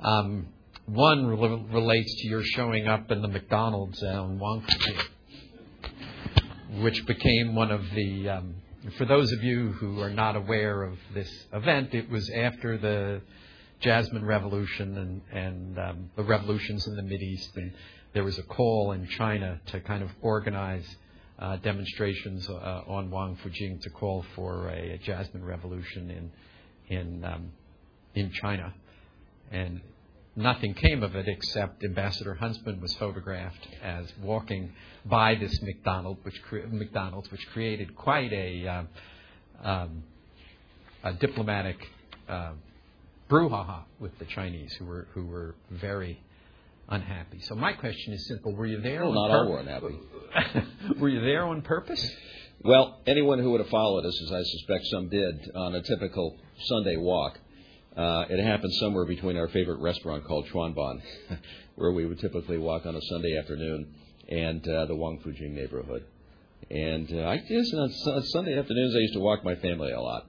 [0.01, 0.49] Um,
[0.87, 5.03] one re- relates to your showing up in the McDonald's on Wangfujing,
[6.83, 8.55] which became one of the um,
[8.99, 13.21] for those of you who are not aware of this event, it was after the
[13.81, 17.73] Jasmine Revolution and, and um, the revolutions in the East, and
[18.13, 20.85] there was a call in China to kind of organize
[21.39, 27.53] uh, demonstrations uh, on Wangfujing to call for a, a Jasmine Revolution in in um,
[28.15, 28.75] in China,
[29.51, 29.81] and
[30.37, 34.73] nothing came of it except Ambassador Huntsman was photographed as walking
[35.05, 38.83] by this McDonald, which cre- McDonald's, which created quite a, uh,
[39.63, 40.05] um,
[41.05, 41.77] a diplomatic
[42.29, 42.53] uh,
[43.29, 46.21] brouhaha with the Chinese, who were who were very
[46.89, 47.41] unhappy.
[47.41, 49.05] So my question is simple: Were you there?
[49.05, 49.99] Well, not pur- all were unhappy.
[50.99, 52.05] were you there on purpose?
[52.65, 56.37] Well, anyone who would have followed us, as I suspect some did, on a typical
[56.65, 57.39] Sunday walk,
[57.97, 61.01] uh, it happened somewhere between our favorite restaurant called Chuanban,
[61.77, 63.95] where we would typically walk on a Sunday afternoon,
[64.29, 66.05] and uh, the Wangfujing neighborhood.
[66.71, 70.27] And uh, I guess on Sunday afternoons I used to walk my family a lot.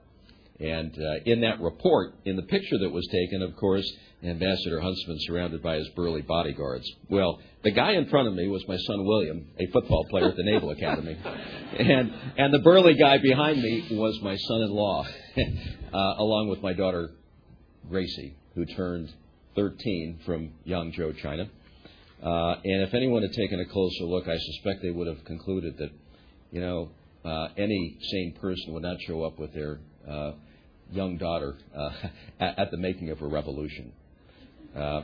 [0.59, 3.89] And uh, in that report, in the picture that was taken, of course,
[4.23, 6.85] Ambassador Huntsman surrounded by his burly bodyguards.
[7.09, 10.35] Well, the guy in front of me was my son William, a football player at
[10.35, 11.17] the Naval Academy,
[11.79, 15.07] and and the burly guy behind me was my son-in-law,
[15.93, 17.11] uh, along with my daughter
[17.89, 19.11] Gracie, who turned
[19.55, 21.49] 13 from Yangzhou, China.
[22.21, 25.77] Uh, and if anyone had taken a closer look, I suspect they would have concluded
[25.77, 25.89] that,
[26.51, 26.89] you know,
[27.25, 29.79] uh, any sane person would not show up with their
[30.09, 30.31] uh,
[30.91, 31.89] young daughter uh,
[32.39, 33.91] at, at, the making of a revolution.
[34.75, 35.01] Uh,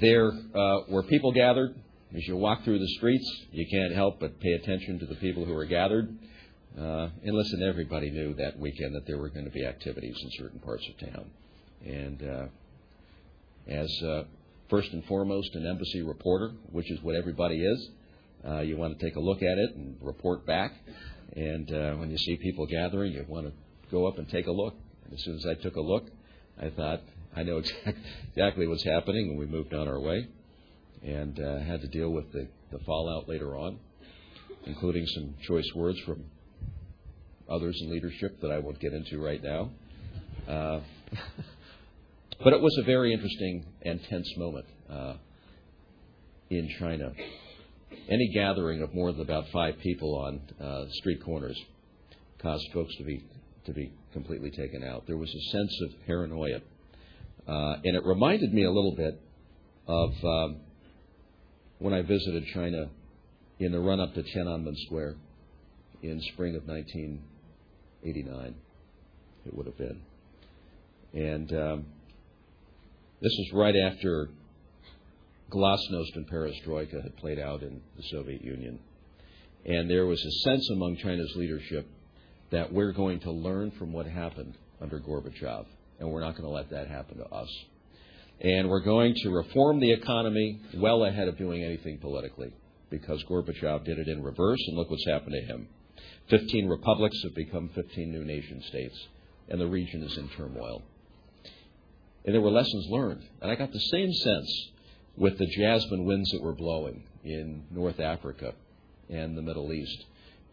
[0.00, 1.74] there uh, were people gathered.
[2.14, 5.44] As you walk through the streets, you can't help but pay attention to the people
[5.44, 6.16] who are gathered.
[6.76, 10.30] Uh, and listen, everybody knew that weekend that there were going to be activities in
[10.38, 11.30] certain parts of town.
[11.84, 12.46] And uh,
[13.68, 14.24] as uh,
[14.68, 17.90] first and foremost an embassy reporter, which is what everybody is,
[18.46, 20.72] uh, you want to take a look at it and report back.
[21.36, 23.52] And uh, when you see people gathering, you want to
[23.90, 24.74] go up and take a look.
[25.04, 26.06] And as soon as I took a look,
[26.60, 27.02] I thought,
[27.34, 27.98] I know exact,
[28.30, 30.28] exactly what's happening, and we moved on our way
[31.02, 33.78] and uh, had to deal with the, the fallout later on,
[34.66, 36.24] including some choice words from
[37.50, 39.70] others in leadership that I won't get into right now.
[40.46, 40.80] Uh,
[42.44, 45.14] but it was a very interesting and tense moment uh,
[46.50, 47.12] in China.
[48.08, 51.58] Any gathering of more than about five people on uh, street corners
[52.40, 53.24] caused folks to be
[53.66, 55.06] to be completely taken out.
[55.06, 56.60] There was a sense of paranoia,
[57.46, 59.20] uh, and it reminded me a little bit
[59.86, 60.60] of um,
[61.78, 62.88] when I visited China
[63.58, 65.16] in the run up to Tiananmen Square
[66.02, 66.66] in spring of
[68.02, 68.54] 1989.
[69.46, 70.00] It would have been.
[71.14, 71.86] And um,
[73.20, 74.28] this was right after
[75.50, 78.78] Glasnost and Perestroika had played out in the Soviet Union.
[79.64, 81.88] And there was a sense among China's leadership
[82.50, 85.66] that we're going to learn from what happened under Gorbachev,
[85.98, 87.48] and we're not going to let that happen to us.
[88.40, 92.52] And we're going to reform the economy well ahead of doing anything politically,
[92.90, 95.68] because Gorbachev did it in reverse, and look what's happened to him.
[96.30, 98.96] 15 republics have become 15 new nation states,
[99.48, 100.82] and the region is in turmoil.
[102.24, 103.22] And there were lessons learned.
[103.40, 104.70] And I got the same sense
[105.16, 108.52] with the jasmine winds that were blowing in North Africa
[109.08, 110.04] and the Middle East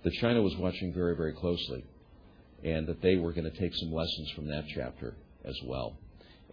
[0.04, 1.84] that China was watching very, very closely,
[2.64, 5.98] and that they were going to take some lessons from that chapter as well.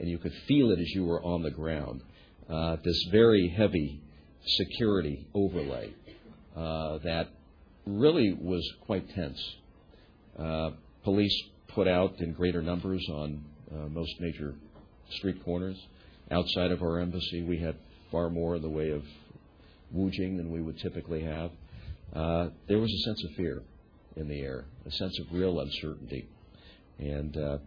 [0.01, 2.03] And you could feel it as you were on the ground.
[2.49, 4.01] Uh, this very heavy
[4.45, 5.93] security overlay
[6.57, 7.29] uh, that
[7.87, 9.41] really was quite tense.
[10.39, 10.71] Uh,
[11.05, 11.37] police
[11.69, 14.55] put out in greater numbers on uh, most major
[15.11, 15.77] street corners.
[16.31, 17.77] Outside of our embassy, we had
[18.11, 19.03] far more in the way of
[19.95, 21.51] Wujing than we would typically have
[22.13, 23.63] uh, there was a sense of fear
[24.17, 26.29] in the air, a sense of real uncertainty.
[26.99, 27.59] And uh,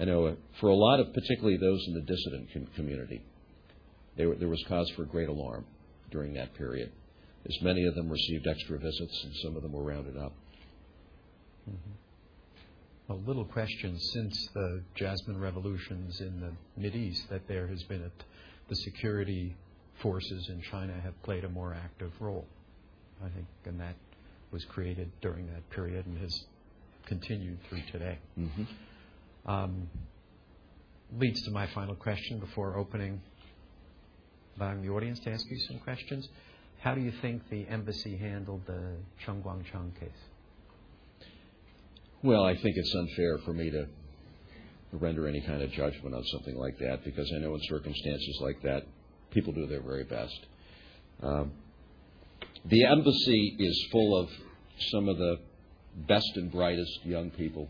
[0.00, 3.22] I know uh, for a lot of, particularly those in the dissident com- community,
[4.16, 5.64] there, there was cause for great alarm
[6.10, 6.92] during that period,
[7.46, 10.32] as many of them received extra visits and some of them were rounded up.
[11.68, 13.12] Mm-hmm.
[13.12, 18.10] A little question since the Jasmine revolutions in the East that there has been a,
[18.68, 19.56] the security
[20.02, 22.46] forces in China have played a more active role.
[23.24, 23.96] I think, and that
[24.50, 26.44] was created during that period and has
[27.06, 28.18] continued through today.
[28.38, 29.50] Mm-hmm.
[29.50, 29.88] Um,
[31.18, 33.20] leads to my final question before opening,
[34.58, 36.28] allowing the audience to ask you some questions.
[36.80, 40.10] How do you think the embassy handled the Chen Guangcheng case?
[42.22, 43.86] Well, I think it's unfair for me to
[44.92, 48.62] render any kind of judgment on something like that because I know in circumstances like
[48.62, 48.84] that,
[49.30, 50.46] people do their very best.
[51.22, 51.52] Um,
[52.64, 54.28] the embassy is full of
[54.90, 55.36] some of the
[56.06, 57.68] best and brightest young people,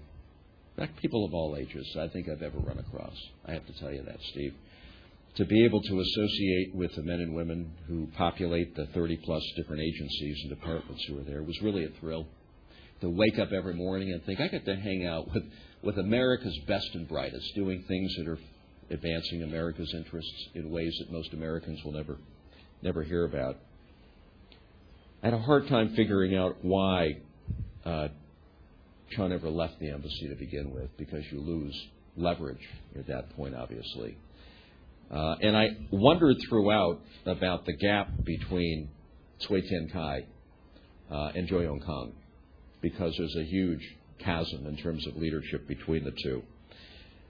[1.01, 3.17] people of all ages, I think I've ever run across.
[3.47, 4.55] I have to tell you that, Steve.
[5.39, 9.43] To be able to associate with the men and women who populate the 30 plus
[9.57, 12.27] different agencies and departments who are there was really a thrill.
[13.03, 15.45] To wake up every morning and think, I get to hang out with,
[15.81, 18.39] with America's best and brightest, doing things that are
[18.91, 22.19] advancing America's interests in ways that most Americans will never,
[22.83, 23.59] never hear about.
[25.23, 27.19] I had a hard time figuring out why
[27.85, 28.09] uh,
[29.13, 31.81] Chen ever left the embassy to begin with, because you lose
[32.17, 32.69] leverage
[32.99, 34.17] at that point, obviously.
[35.11, 38.91] Uh, and I wondered throughout about the gap between
[39.47, 40.27] Cui Tiankai
[41.11, 42.13] uh, and Zhou Yongkang,
[42.83, 43.81] because there's a huge
[44.19, 46.43] chasm in terms of leadership between the two.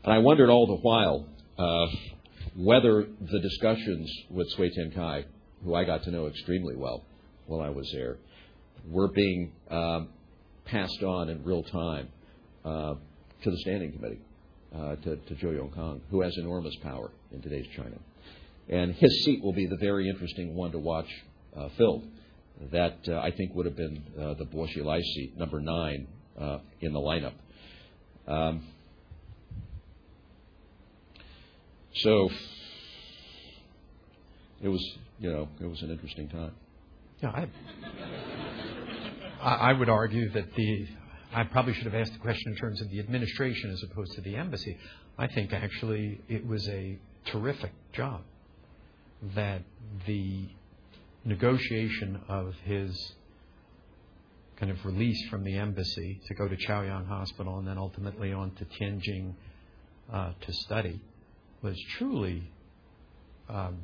[0.02, 1.86] And I wondered all the while uh,
[2.56, 5.24] whether the discussions with Cui Tiankai,
[5.64, 7.04] who I got to know extremely well,
[7.46, 8.18] while I was there
[8.86, 10.08] were being um,
[10.64, 12.08] passed on in real time
[12.64, 12.94] uh,
[13.42, 14.20] to the standing committee,
[14.74, 17.96] uh, to, to Zhou Yongkang, who has enormous power in today's China.
[18.68, 21.08] And his seat will be the very interesting one to watch
[21.56, 22.04] uh, filled.
[22.72, 26.08] That uh, I think would have been uh, the Bo Xilai seat, number nine
[26.38, 27.34] uh, in the lineup.
[28.26, 28.66] Um,
[31.94, 32.28] so
[34.60, 34.84] it was,
[35.20, 36.52] you know, it was an interesting time.
[37.22, 37.46] Yeah,
[39.40, 40.88] I, I would argue that the
[41.32, 44.22] I probably should have asked the question in terms of the administration as opposed to
[44.22, 44.78] the embassy.
[45.18, 48.22] I think actually it was a terrific job
[49.34, 49.62] that
[50.06, 50.48] the
[51.24, 53.12] negotiation of his
[54.56, 58.50] kind of release from the embassy to go to Chaoyang Hospital and then ultimately on
[58.52, 59.34] to Tianjin
[60.12, 61.00] uh, to study
[61.62, 62.50] was truly
[63.48, 63.78] um,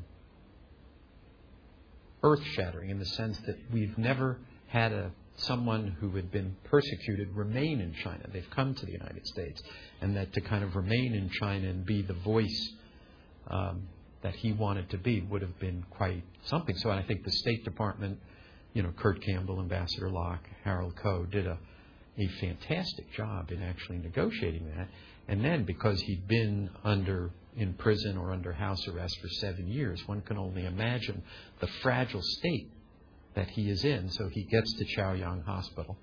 [2.22, 7.28] earth shattering in the sense that we've never had a someone who had been persecuted
[7.34, 8.24] remain in China.
[8.32, 9.60] They've come to the United States,
[10.00, 12.72] and that to kind of remain in China and be the voice
[13.48, 13.88] um,
[14.22, 16.76] that he wanted to be would have been quite something.
[16.76, 18.18] So I think the State Department,
[18.72, 21.58] you know, Kurt Campbell, Ambassador Locke, Harold Koh did a
[22.16, 24.88] a fantastic job in actually negotiating that.
[25.26, 30.02] And then because he'd been under in prison or under house arrest for seven years.
[30.06, 31.22] One can only imagine
[31.60, 32.70] the fragile state
[33.34, 34.10] that he is in.
[34.10, 35.96] So he gets to Chaoyang Hospital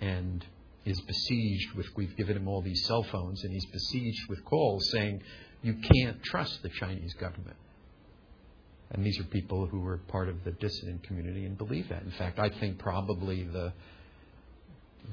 [0.00, 0.44] and
[0.84, 4.90] is besieged with, we've given him all these cell phones, and he's besieged with calls
[4.90, 5.22] saying,
[5.62, 7.56] you can't trust the Chinese government.
[8.92, 12.02] and these are people who were part of the dissident community and believe that.
[12.02, 13.72] In fact, I think probably the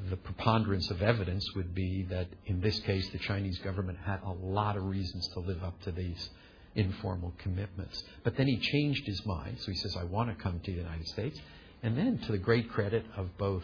[0.10, 4.32] the preponderance of evidence would be that in this case the Chinese government had a
[4.32, 6.30] lot of reasons to live up to these
[6.76, 8.04] informal commitments.
[8.24, 10.78] But then he changed his mind, so he says, I want to come to the
[10.78, 11.39] United States.
[11.84, 13.64] And then, to the great credit of both,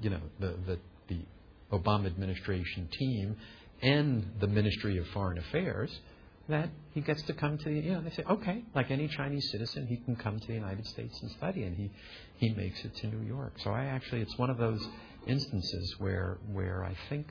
[0.00, 0.78] you know, the, the,
[1.08, 1.20] the
[1.72, 3.36] Obama administration team
[3.82, 5.98] and the Ministry of Foreign Affairs,
[6.48, 9.50] that he gets to come to the, you know, they say, okay, like any Chinese
[9.50, 11.90] citizen, he can come to the United States and study, and he,
[12.36, 13.54] he makes it to New York.
[13.62, 14.86] So I actually, it's one of those
[15.26, 17.28] instances where, where I think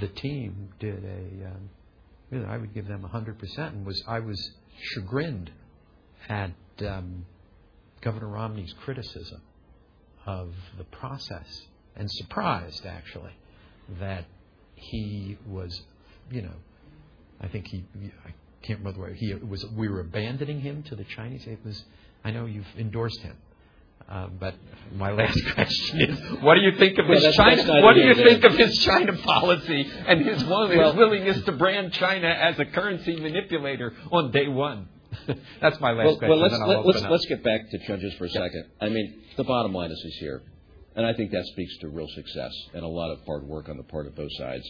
[0.00, 1.70] the team did a, um,
[2.38, 4.50] know, I would give them 100%, and was, I was
[4.92, 5.50] chagrined
[6.28, 6.52] at
[6.86, 7.26] um,
[8.00, 9.40] Governor Romney's criticism
[10.26, 11.62] of the process,
[11.96, 13.32] and surprised, actually,
[14.00, 14.24] that
[14.76, 15.82] he was,
[16.30, 16.54] you know,
[17.40, 17.84] I think he,
[18.26, 18.30] I
[18.62, 19.64] can't remember the way he was.
[19.76, 21.46] We were abandoning him to the Chinese.
[21.46, 21.84] It was.
[22.24, 23.36] I know you've endorsed him,
[24.08, 24.54] uh, but
[24.96, 27.82] my last question is: What do you think of his China?
[27.82, 31.52] What do you think of of his China policy and his, will- his willingness to
[31.52, 34.88] brand China as a currency manipulator on day one?
[35.60, 36.28] that's my last Well, question.
[36.30, 38.64] well let's let, let's let's get back to judges for a second.
[38.80, 40.42] I mean, the bottom line is he's here,
[40.96, 43.76] and I think that speaks to real success and a lot of hard work on
[43.76, 44.64] the part of both sides.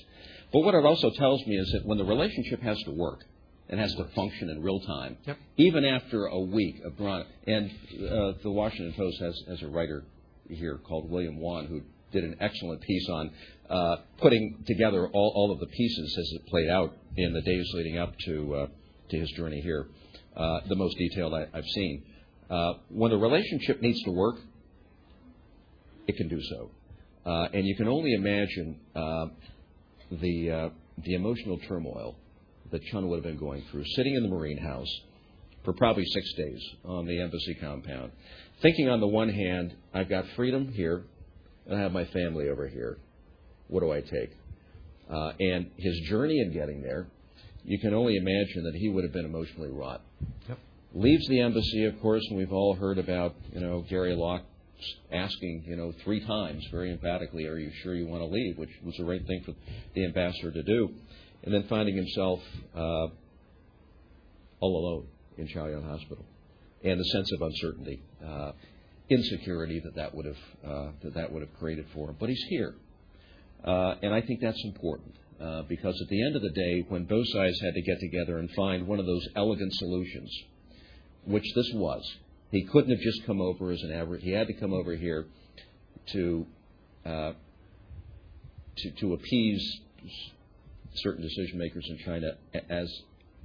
[0.53, 3.21] But what it also tells me is that when the relationship has to work
[3.69, 5.37] and has to function in real time, Yep.
[5.57, 10.05] even after a week of drawn, and uh, the Washington Post has has a writer
[10.49, 11.81] here called William Wan who
[12.13, 13.31] did an excellent piece on
[13.71, 17.67] uh, putting together all, all of the pieces as it played out in the days
[17.75, 18.67] leading up to uh,
[19.11, 19.89] to his journey here.
[20.37, 22.03] Uh, the most detailed I, I've seen.
[22.51, 24.37] Uh, when the relationship needs to work,
[26.07, 26.71] it can do so,
[27.27, 29.27] uh, and you can only imagine uh,
[30.11, 30.69] the uh,
[31.05, 32.17] the emotional turmoil
[32.71, 34.89] that Chen would have been going through, sitting in the Marine House
[35.65, 38.13] for probably six days on the embassy compound,
[38.63, 41.05] thinking on the one hand, I've got freedom here,
[41.67, 42.99] and I have my family over here.
[43.69, 44.31] What do I take?
[45.11, 47.07] Uh, and his journey in getting there,
[47.65, 50.03] you can only imagine that he would have been emotionally wrought.
[50.49, 50.59] Yep.
[50.95, 54.45] Leaves the embassy, of course, and we've all heard about, you know, Gary Locke
[55.13, 58.71] asking, you know, three times very emphatically, "Are you sure you want to leave?" Which
[58.85, 59.55] was the right thing for
[59.95, 60.95] the ambassador to do,
[61.43, 62.41] and then finding himself
[62.75, 63.09] uh,
[64.61, 65.07] all alone
[65.37, 66.25] in Chaoyang Hospital,
[66.83, 68.53] and the sense of uncertainty, uh,
[69.09, 72.17] insecurity that that would have uh, that that would have created for him.
[72.19, 72.75] But he's here,
[73.65, 77.05] uh, and I think that's important uh, because at the end of the day, when
[77.05, 80.31] both sides had to get together and find one of those elegant solutions,
[81.27, 82.03] which this was,
[82.55, 84.23] he couldn't have just come over as an average.
[84.23, 85.27] He had to come over here
[86.13, 86.47] to
[87.05, 87.33] uh,
[88.77, 89.81] to, to appease
[90.95, 92.29] certain decision makers in China
[92.71, 92.89] as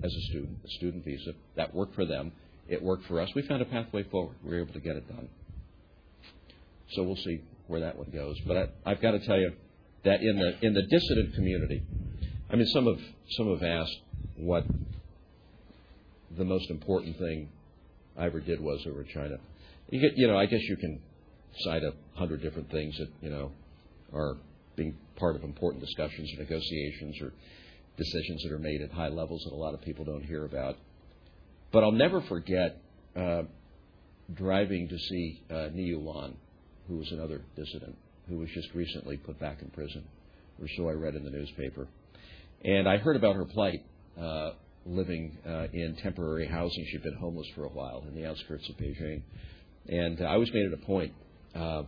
[0.03, 1.31] as a student, a student visa.
[1.55, 2.31] That worked for them.
[2.67, 3.29] It worked for us.
[3.33, 4.35] We found a pathway forward.
[4.43, 5.27] We were able to get it done.
[6.91, 8.39] So we'll see where that one goes.
[8.45, 9.53] But I, I've got to tell you
[10.05, 11.83] that in the in the dissident community,
[12.49, 13.01] I mean, some have
[13.31, 13.97] some have asked
[14.35, 14.65] what
[16.37, 17.49] the most important thing
[18.19, 19.37] Ever did was over China.
[19.89, 21.01] You get, you know, I guess you can
[21.61, 23.51] cite a hundred different things that you know
[24.13, 24.37] are
[24.75, 27.33] being part of important discussions or negotiations or
[27.97, 30.75] decisions that are made at high levels that a lot of people don't hear about.
[31.71, 32.77] But I'll never forget
[33.15, 33.43] uh,
[34.33, 36.33] driving to see uh, Ni Yulan,
[36.87, 37.95] who was another dissident
[38.29, 40.03] who was just recently put back in prison,
[40.61, 41.87] or so I read in the newspaper.
[42.63, 43.83] And I heard about her plight,
[44.19, 44.51] uh,
[44.89, 46.85] living uh, in temporary housing.
[46.91, 49.21] She'd been homeless for a while in the outskirts of Beijing.
[49.87, 51.13] And uh, I always made it a point
[51.55, 51.83] uh,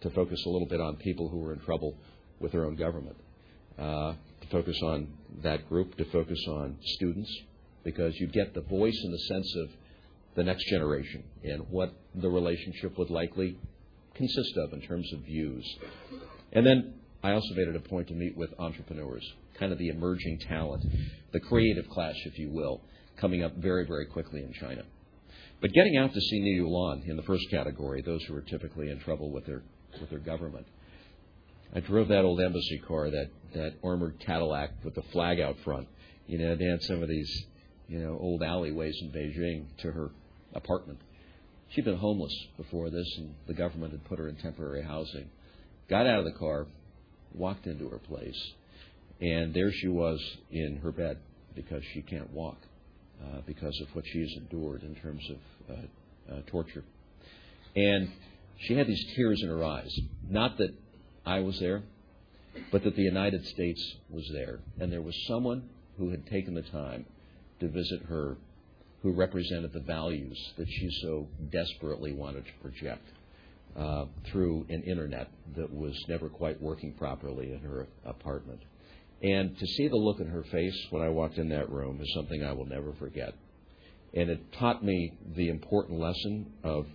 [0.00, 1.96] to focus a little bit on people who were in trouble
[2.40, 3.16] with their own government,
[3.78, 5.08] uh, to focus on
[5.42, 7.30] that group, to focus on students,
[7.84, 9.68] because you get the voice and the sense of
[10.36, 13.58] the next generation and what the relationship would likely
[14.14, 15.64] consist of in terms of views.
[16.52, 19.24] And then I also made it a point to meet with entrepreneurs,
[19.58, 20.84] kind of the emerging talent,
[21.32, 22.80] the creative class, if you will,
[23.16, 24.82] coming up very, very quickly in China.
[25.60, 28.90] But getting out to see Ni Yulan in the first category, those who are typically
[28.90, 29.62] in trouble with their
[30.00, 30.66] with their government.
[31.74, 35.88] I drove that old embassy car, that that armored Cadillac with the flag out front,
[36.26, 37.46] you know, down some of these,
[37.88, 40.10] you know, old alleyways in Beijing to her
[40.54, 41.00] apartment.
[41.70, 45.30] She'd been homeless before this, and the government had put her in temporary housing.
[45.88, 46.66] Got out of the car,
[47.32, 48.52] walked into her place,
[49.20, 51.18] and there she was in her bed
[51.54, 52.58] because she can't walk
[53.22, 56.84] uh, because of what she has endured in terms of uh, uh, torture.
[57.76, 58.10] And
[58.58, 59.92] she had these tears in her eyes.
[60.28, 60.74] Not that
[61.26, 61.82] I was there,
[62.70, 64.60] but that the United States was there.
[64.78, 67.06] And there was someone who had taken the time
[67.60, 68.36] to visit her
[69.02, 73.06] who represented the values that she so desperately wanted to project
[73.76, 78.60] uh, through an internet that was never quite working properly in her apartment.
[79.24, 82.12] And to see the look in her face when I walked in that room is
[82.14, 83.32] something I will never forget.
[84.12, 86.86] And it taught me the important lesson of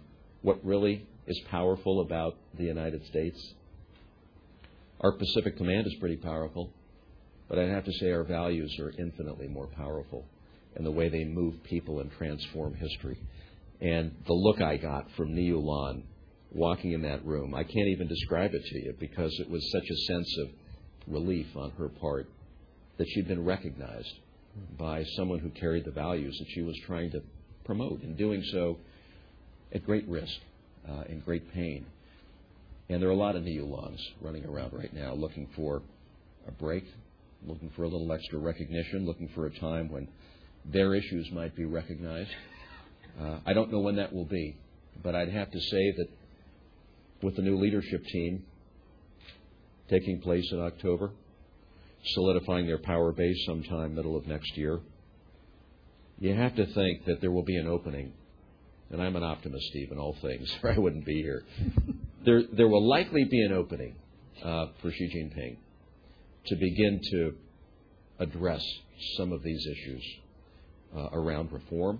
[0.43, 3.55] what really is powerful about the United States.
[5.01, 6.71] Our Pacific Command is pretty powerful,
[7.47, 10.23] but I'd have to say our values are infinitely more powerful
[10.75, 13.17] in the way they move people and transform history.
[13.82, 16.03] And the look I got from Ni Yulan
[16.51, 19.89] walking in that room, I can't even describe it to you because it was such
[19.89, 20.49] a sense of
[21.08, 22.28] relief on her part
[22.97, 24.14] that she'd been recognized
[24.78, 27.22] by someone who carried the values that she was trying to
[27.64, 28.78] promote, and doing so
[29.74, 30.34] at great risk
[30.89, 31.86] uh, and great pain.
[32.89, 35.84] And there are a lot of Ni Yulans running around right now looking for
[36.47, 36.84] a break,
[37.45, 40.08] looking for a little extra recognition, looking for a time when
[40.66, 42.32] their issues might be recognized.
[43.22, 44.58] Uh, I don't know when that will be,
[45.04, 46.08] but I'd have to say that
[47.22, 48.43] with the new leadership team
[49.89, 51.11] taking place in October,
[52.03, 54.79] solidifying their power base sometime middle of next year,
[56.19, 58.13] you have to think that there will be an opening.
[58.91, 61.43] And I'm an optimist, Steve, in all things, or I wouldn't be here.
[62.25, 63.95] there, there will likely be an opening
[64.43, 65.57] uh, for Xi Jinping
[66.47, 67.33] to begin to
[68.19, 68.63] address
[69.17, 70.03] some of these issues
[70.95, 71.99] uh, around reform,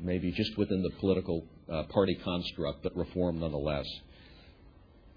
[0.00, 3.86] maybe just within the political uh, party construct, but reform nonetheless.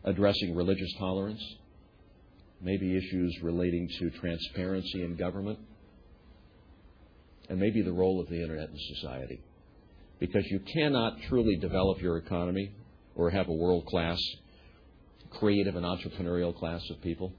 [0.03, 1.41] Addressing religious tolerance,
[2.61, 5.59] maybe issues relating to transparency in government,
[7.49, 9.41] and maybe the role of the internet in society.
[10.19, 12.71] Because you cannot truly develop your economy
[13.15, 14.19] or have a world class,
[15.31, 17.33] creative, and entrepreneurial class of people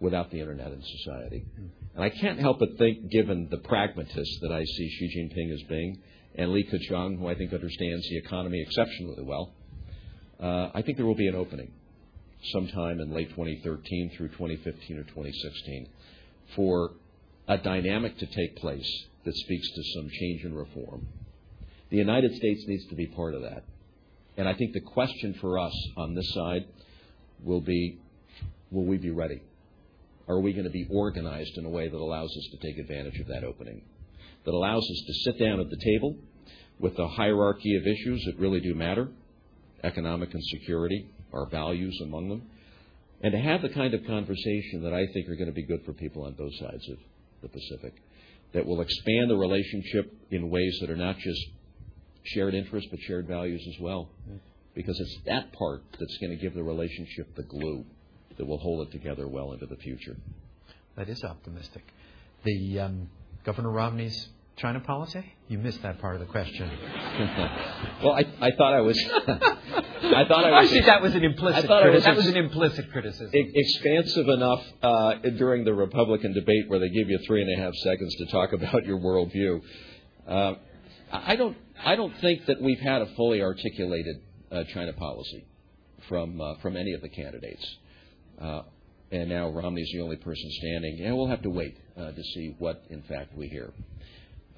[0.00, 1.46] without the internet in society.
[1.94, 5.62] And I can't help but think, given the pragmatist that I see Xi Jinping as
[5.68, 6.02] being,
[6.34, 9.54] and Li Keqiang, who I think understands the economy exceptionally well,
[10.40, 11.70] uh, I think there will be an opening
[12.52, 15.88] sometime in late 2013 through 2015 or 2016
[16.54, 16.92] for
[17.48, 21.06] a dynamic to take place that speaks to some change and reform.
[21.90, 23.64] The United States needs to be part of that.
[24.36, 26.66] And I think the question for us on this side
[27.42, 27.98] will be
[28.70, 29.40] will we be ready?
[30.26, 33.20] Are we going to be organized in a way that allows us to take advantage
[33.20, 33.82] of that opening?
[34.44, 36.16] That allows us to sit down at the table
[36.78, 39.08] with a hierarchy of issues that really do matter
[39.84, 42.42] economic and security, our values among them,
[43.22, 45.84] and to have the kind of conversation that I think are going to be good
[45.84, 46.98] for people on both sides of
[47.42, 47.94] the Pacific,
[48.52, 51.40] that will expand the relationship in ways that are not just
[52.22, 54.10] shared interests but shared values as well.
[54.74, 57.84] Because it's that part that's going to give the relationship the glue
[58.36, 60.16] that will hold it together well into the future.
[60.96, 61.82] That is optimistic.
[62.44, 63.08] The um,
[63.44, 65.24] Governor Romney's China policy?
[65.48, 66.70] You missed that part of the question.
[68.02, 68.98] well, I, I thought I was.
[68.98, 70.60] I thought I was.
[70.60, 71.64] I Actually, that was an implicit.
[71.64, 73.30] I thought criti- was that was an implicit criticism.
[73.32, 77.74] Expansive enough uh, during the Republican debate where they give you three and a half
[77.74, 79.60] seconds to talk about your worldview.
[80.26, 80.54] Uh,
[81.10, 81.56] I don't.
[81.84, 84.16] I don't think that we've had a fully articulated
[84.52, 85.46] uh, China policy
[86.08, 87.76] from uh, from any of the candidates.
[88.40, 88.62] Uh,
[89.10, 91.02] and now Romney's the only person standing.
[91.04, 93.72] And we'll have to wait uh, to see what, in fact, we hear.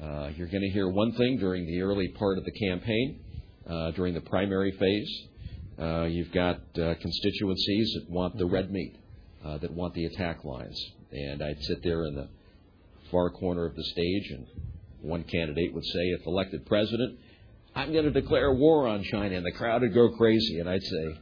[0.03, 3.21] Uh, you're going to hear one thing during the early part of the campaign,
[3.69, 5.23] uh, during the primary phase.
[5.79, 8.97] Uh, you've got uh, constituencies that want the red meat,
[9.45, 10.79] uh, that want the attack lines.
[11.13, 12.29] And I'd sit there in the
[13.11, 14.47] far corner of the stage, and
[15.01, 17.19] one candidate would say, if elected president,
[17.75, 19.37] I'm going to declare war on China.
[19.37, 20.61] And the crowd would go crazy.
[20.61, 21.21] And I'd say,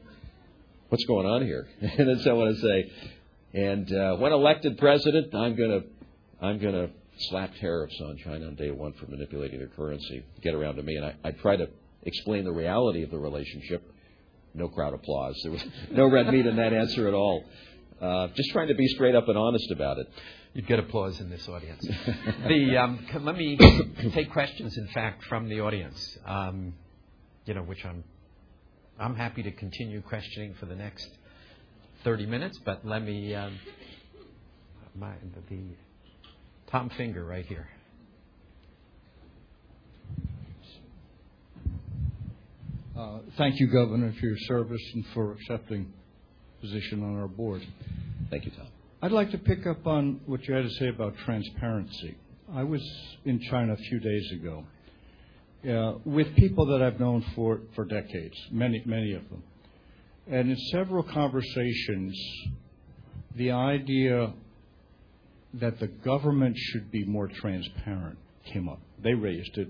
[0.89, 1.69] what's going on here?
[1.81, 2.93] and then someone would say,
[3.53, 5.85] and uh, when elected president, I'm going to
[6.45, 10.55] I'm going to slap tariffs on China on day one for manipulating their currency, get
[10.55, 10.97] around to me.
[10.97, 11.69] And I, I try to
[12.03, 13.91] explain the reality of the relationship.
[14.55, 15.39] No crowd applause.
[15.43, 17.45] There was no red meat in that answer at all.
[18.01, 20.07] Uh, just trying to be straight up and honest about it.
[20.53, 21.85] You'd get applause in this audience.
[22.47, 23.57] the um, let me
[24.13, 26.17] take questions, in fact, from the audience.
[26.25, 26.75] Um,
[27.45, 28.05] you know, which I'm
[28.99, 31.09] I'm happy to continue questioning for the next
[32.05, 33.59] 30 minutes, but let me um,
[34.95, 35.15] my,
[35.49, 35.75] the
[36.71, 37.69] Tom Fingar right here.
[42.99, 45.93] Uh, thank you, Governor, for your service and for accepting
[46.61, 47.67] position on our board.
[48.31, 48.69] Thank you, Tom.
[49.03, 52.17] I'd like to pick up on what you had to say about transparency.
[52.55, 52.81] I was
[53.25, 54.65] in China a few days ago
[55.69, 59.43] uh, with people that I've known for, for decades, many, many of them.
[60.27, 62.19] And in several conversations,
[63.35, 64.33] the idea
[65.61, 68.81] that the government should be more transparent came up.
[69.03, 69.69] They raised it.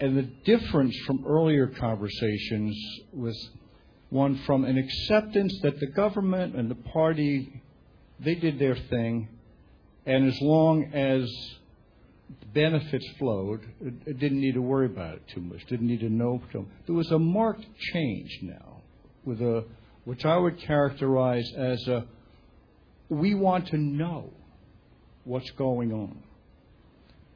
[0.00, 2.76] and the difference from earlier conversations
[3.12, 3.50] was
[4.10, 7.62] one from an acceptance that the government and the party
[8.20, 9.28] they did their thing,
[10.06, 11.30] and as long as
[12.52, 15.64] benefits flowed, it, didn't need to worry about it too much.
[15.66, 16.68] Didn't need to know too much.
[16.86, 18.82] There was a marked change now,
[19.24, 19.64] with a
[20.04, 22.06] which I would characterize as a
[23.08, 24.32] we want to know
[25.24, 26.22] what's going on.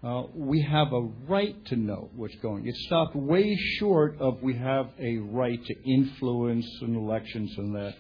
[0.03, 2.67] Uh, we have a right to know what's going.
[2.67, 7.95] It stopped way short of we have a right to influence in elections and that.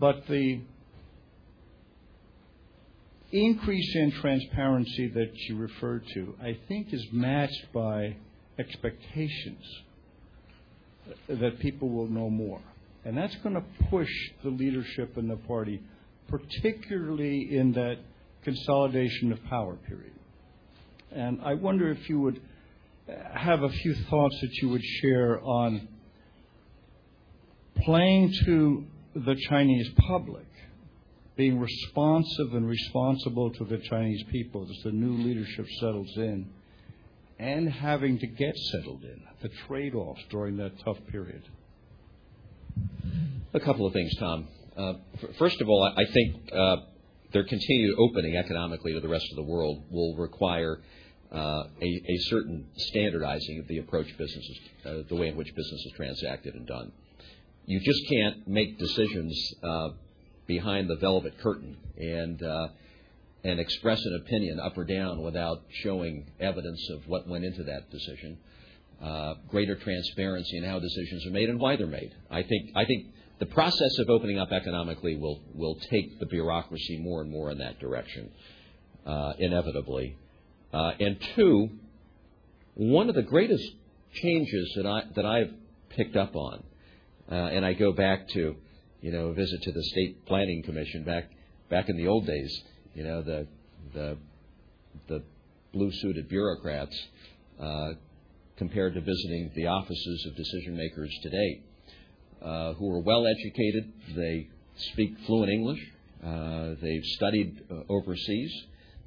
[0.00, 0.60] But the
[3.30, 8.16] increase in transparency that you referred to, I think, is matched by
[8.58, 9.64] expectations
[11.28, 12.60] that people will know more.
[13.04, 14.10] And that's going to push
[14.42, 15.82] the leadership in the party,
[16.28, 17.98] particularly in that
[18.44, 20.12] consolidation of power period.
[21.10, 22.40] And I wonder if you would
[23.34, 25.88] have a few thoughts that you would share on
[27.82, 30.46] playing to the Chinese public,
[31.36, 36.50] being responsive and responsible to the Chinese people as the new leadership settles in,
[37.38, 41.42] and having to get settled in, the trade offs during that tough period.
[43.54, 44.48] A couple of things, Tom.
[44.78, 44.92] Uh,
[45.38, 46.76] first of all, I, I think uh,
[47.32, 50.80] their continued opening economically to the rest of the world will require
[51.32, 55.84] uh, a, a, certain standardizing of the approach businesses, uh, the way in which business
[55.84, 56.92] is transacted and done.
[57.66, 59.88] You just can't make decisions uh,
[60.46, 62.68] behind the velvet curtain and uh,
[63.44, 67.90] and express an opinion up or down without showing evidence of what went into that
[67.90, 68.38] decision.
[69.02, 72.14] Uh, greater transparency in how decisions are made and why they're made.
[72.30, 73.08] I think I think
[73.38, 77.58] the process of opening up economically will will take the bureaucracy more and more in
[77.58, 78.30] that direction,
[79.06, 80.16] uh, inevitably.
[80.72, 81.68] Uh, and two,
[82.74, 83.64] one of the greatest
[84.12, 85.52] changes that I that I've
[85.90, 86.62] picked up on,
[87.30, 88.56] uh, and I go back to,
[89.00, 91.30] you know, a visit to the state planning commission back
[91.70, 92.62] back in the old days.
[92.94, 93.46] You know, the
[93.94, 94.18] the
[95.06, 95.22] the
[95.72, 96.96] blue suited bureaucrats
[97.60, 97.90] uh,
[98.56, 101.62] compared to visiting the offices of decision makers today,
[102.42, 103.92] uh, who are well educated.
[104.14, 104.48] They
[104.92, 105.80] speak fluent English.
[106.24, 108.52] Uh, they've studied uh, overseas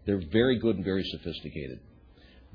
[0.05, 1.79] they're very good and very sophisticated.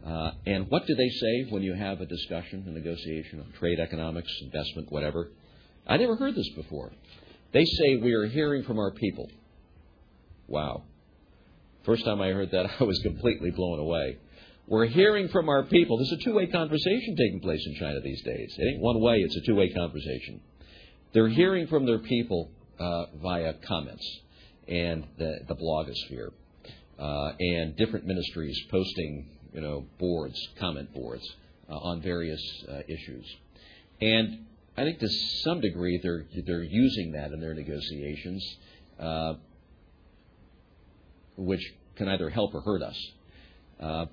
[0.05, 3.81] Uh, and what do they say when you have a discussion, a negotiation on trade,
[3.81, 5.31] economics, investment, whatever?
[5.87, 6.93] I never heard this before.
[7.53, 9.31] They say we are hearing from our people.
[10.49, 10.83] Wow.
[11.85, 14.19] First time I heard that, I was completely blown away.
[14.69, 15.97] We're hearing from our people.
[15.99, 18.55] There's a two way conversation taking place in China these days.
[18.59, 20.41] It ain't one way, it's a two way conversation.
[21.17, 24.07] They're hearing from their people uh, via comments
[24.69, 26.29] and the, the blogosphere
[26.99, 31.27] uh, and different ministries posting, you know, boards, comment boards
[31.71, 33.25] uh, on various uh, issues.
[33.99, 34.45] And
[34.77, 35.09] I think to
[35.43, 38.47] some degree they're they're using that in their negotiations,
[39.01, 39.35] uh,
[41.39, 41.63] which
[41.97, 43.11] can either help or hurt us.
[43.81, 44.05] Uh,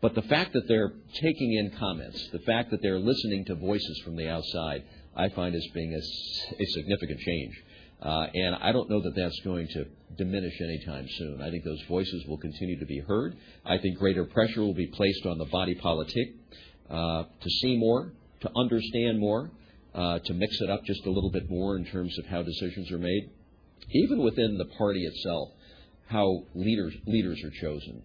[0.00, 4.00] but the fact that they're taking in comments, the fact that they're listening to voices
[4.04, 4.84] from the outside,
[5.16, 7.54] I find as being a, a significant change.
[8.00, 9.84] Uh, and I don't know that that's going to
[10.16, 11.40] diminish anytime soon.
[11.40, 13.36] I think those voices will continue to be heard.
[13.64, 16.34] I think greater pressure will be placed on the body politic
[16.90, 19.52] uh, to see more, to understand more,
[19.94, 22.90] uh, to mix it up just a little bit more in terms of how decisions
[22.90, 23.30] are made.
[23.90, 25.50] Even within the party itself,
[26.08, 28.02] how leaders leaders are chosen.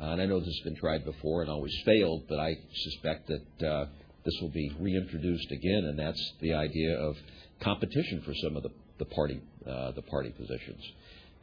[0.00, 3.28] Uh, and I know this has been tried before and always failed, but I suspect
[3.28, 3.86] that uh,
[4.28, 7.16] this will be reintroduced again, and that's the idea of
[7.60, 10.82] competition for some of the the party uh, the party positions.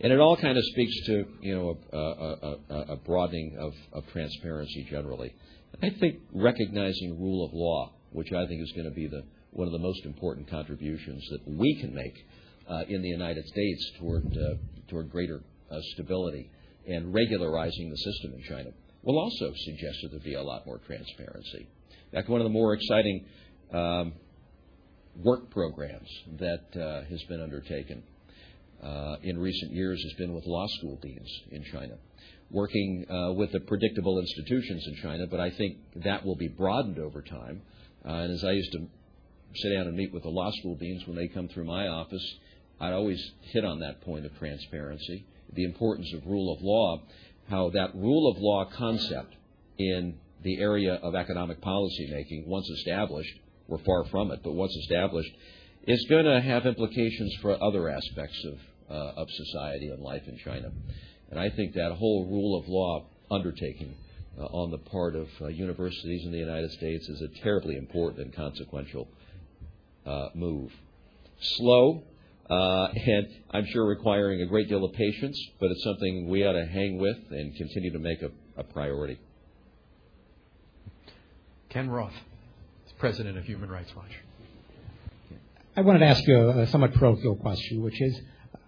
[0.02, 4.12] And it all kind of speaks to you know a, a, a, broadening of, of
[4.12, 5.34] transparency generally.
[5.82, 9.68] I think recognizing rule of law, which I think is going to be the one
[9.68, 12.16] of the most important contributions that we can make
[12.70, 14.56] uh, in the United States toward uh,
[14.90, 16.52] toward greater uh, stability
[16.88, 18.70] and regularizing the system in China,
[19.02, 21.68] will also suggest that there be a lot more transparency.
[22.12, 23.26] In fact, one of the more exciting
[23.74, 24.14] um,
[25.24, 28.04] work programs that uh, has been undertaken
[28.84, 31.96] uh, in recent years has been with law school deans in China,
[32.52, 37.00] working uh, with the predictable institutions in China, but I think that will be broadened
[37.00, 37.62] over time.
[38.06, 38.88] Uh, and as I used to
[39.56, 42.36] sit down and meet with the law school deans when they come through my office,
[42.80, 43.22] I'd always
[43.54, 47.02] hit on that point of transparency, the importance of rule of law,
[47.50, 49.34] how that rule of law concept
[49.78, 53.34] in the area of economic policy making, once established,
[53.68, 55.32] we're far from it, but once established,
[55.88, 60.38] is going to have implications for other aspects of, uh, of society and life in
[60.38, 60.72] China.
[61.32, 63.96] And I think that whole rule of law undertaking
[64.38, 68.22] uh, on the part of uh, universities in the United States is a terribly important
[68.22, 69.08] and consequential
[70.06, 70.72] uh, move.
[71.40, 72.04] Slow,
[72.48, 76.54] uh, and I'm sure requiring a great deal of patience, but it's something we ought
[76.54, 79.20] to hang with and continue to make a, a priority.
[81.76, 82.14] Ken Roth,
[83.00, 84.12] president of Human Rights Watch.
[85.76, 88.18] I wanted to ask you a, somewhat parochial question, which is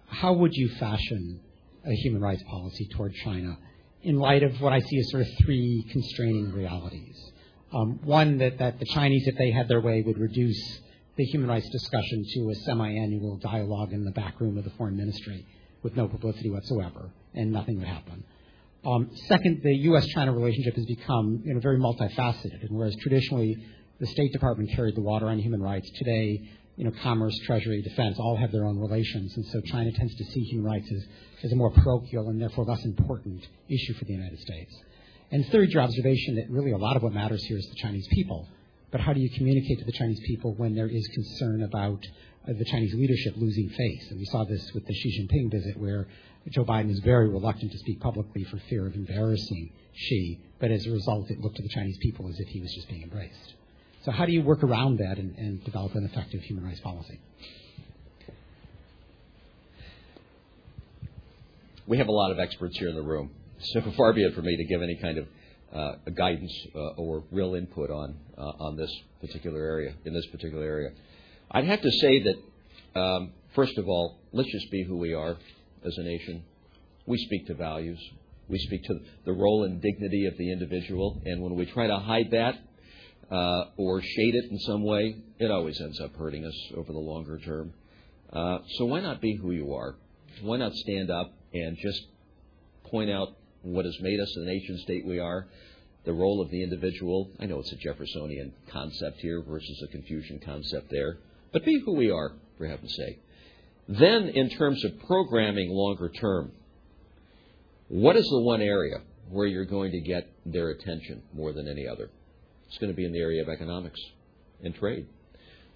[0.08, 1.40] how would you fashion
[1.86, 3.56] a human rights policy toward China
[4.02, 7.18] in light of what I see as sort of three constraining realities?
[7.72, 10.78] Um, one, that, that the Chinese, if they had their way, would reduce
[11.16, 14.98] the human rights discussion to a semi-annual dialogue in the back room of the foreign
[14.98, 15.46] ministry
[15.82, 18.22] with no publicity whatsoever, and nothing would happen.
[18.88, 23.54] Um, second, the U.S.-China relationship has become you know, very multifaceted, and whereas traditionally
[24.00, 26.40] the State Department carried the water on human rights, today
[26.76, 30.24] you know, commerce, treasury, defense all have their own relations, and so China tends to
[30.24, 31.04] see human rights as,
[31.44, 34.72] as a more parochial and therefore less important issue for the United States.
[35.32, 38.06] And third, your observation that really a lot of what matters here is the Chinese
[38.12, 38.48] people.
[38.90, 42.00] But how do you communicate to the Chinese people when there is concern about
[42.48, 44.10] uh, the Chinese leadership losing face?
[44.10, 46.06] And we saw this with the Xi Jinping visit, where
[46.48, 50.86] Joe Biden was very reluctant to speak publicly for fear of embarrassing Xi, but as
[50.86, 53.54] a result, it looked to the Chinese people as if he was just being embraced.
[54.04, 57.20] So how do you work around that and, and develop an effective human rights policy?
[61.86, 63.30] We have a lot of experts here in the room,
[63.60, 65.26] so far be it for me to give any kind of
[66.16, 70.90] guidance uh, or real input on uh, on this particular area in this particular area.
[71.50, 75.36] I'd have to say that um, first of all, let's just be who we are
[75.84, 76.42] as a nation.
[77.06, 77.98] We speak to values.
[78.48, 81.98] We speak to the role and dignity of the individual, and when we try to
[81.98, 82.54] hide that,
[83.30, 86.98] uh, or shade it in some way, it always ends up hurting us over the
[86.98, 87.74] longer term.
[88.32, 89.96] Uh, so why not be who you are?
[90.42, 92.06] Why not stand up and just
[92.84, 93.28] point out
[93.62, 95.46] what has made us the nation state we are,
[96.04, 97.30] the role of the individual?
[97.40, 101.18] I know it's a Jeffersonian concept here versus a Confucian concept there,
[101.52, 103.20] but be who we are, for heaven's sake.
[103.88, 106.52] Then, in terms of programming longer term,
[107.88, 109.00] what is the one area
[109.30, 112.10] where you're going to get their attention more than any other?
[112.68, 114.00] It's going to be in the area of economics
[114.62, 115.06] and trade.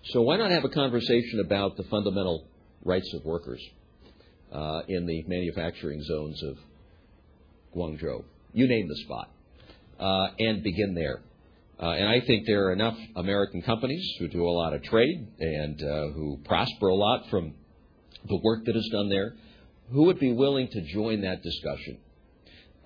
[0.05, 2.47] So why not have a conversation about the fundamental
[2.85, 3.63] rights of workers
[4.53, 6.59] uh, in the manufacturing zones of
[7.75, 8.25] Guangzhou?
[8.53, 9.31] You name the spot,
[9.99, 11.23] uh, and begin there.
[11.81, 15.27] Uh, and I think there are enough American companies who do a lot of trade
[15.41, 17.55] and uh, who prosper a lot from
[18.29, 19.35] the work that is done there,
[19.91, 21.99] who would be willing to join that discussion.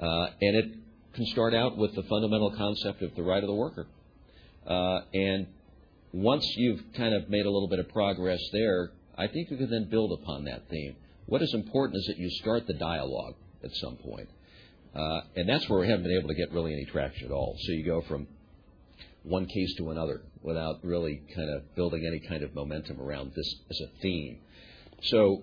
[0.01, 0.65] Uh, and it
[1.15, 3.87] can start out with the fundamental concept of the right of the worker.
[4.67, 5.47] Uh, and
[6.13, 9.71] once you've kind of made a little bit of progress there, I think you can
[9.71, 10.97] then build upon that theme.
[11.27, 13.35] What is important is that you start the dialogue
[13.65, 14.29] at some point.
[14.97, 17.55] Uh, and that's where we haven't been able to get really any traction at all.
[17.61, 18.27] So you go from
[19.25, 23.55] one case to another without really kind of building any kind of momentum around this
[23.69, 24.39] as a theme.
[25.03, 25.43] So,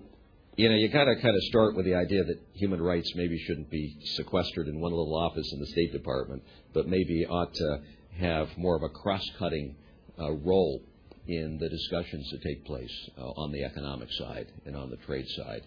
[0.56, 3.38] you know, you got to kind of start with the idea that human rights maybe
[3.46, 6.42] shouldn't be sequestered in one little office in the State Department,
[6.72, 7.80] but maybe ought to
[8.18, 9.76] have more of a cross-cutting
[10.18, 10.82] uh, role
[11.28, 15.26] in the discussions that take place uh, on the economic side and on the trade
[15.28, 15.62] side.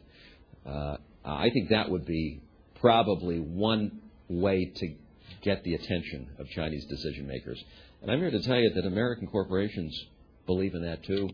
[0.66, 2.42] Uh, I think that would be
[2.80, 4.96] probably one way to
[5.42, 7.64] get the attention of Chinese decision makers.
[8.02, 9.98] And I'm here to tell you that American corporations
[10.46, 11.30] believe in that too.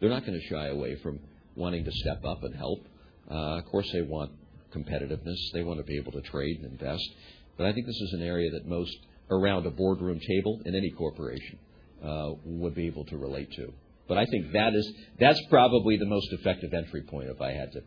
[0.00, 1.20] They're not going to shy away from
[1.54, 2.86] wanting to step up and help.
[3.30, 4.32] Uh, of course, they want
[4.74, 5.36] competitiveness.
[5.52, 7.08] They want to be able to trade and invest.
[7.56, 8.96] But I think this is an area that most
[9.30, 11.58] around a boardroom table in any corporation
[12.04, 13.72] uh, would be able to relate to.
[14.06, 17.72] But I think that is that's probably the most effective entry point if I had
[17.72, 17.80] to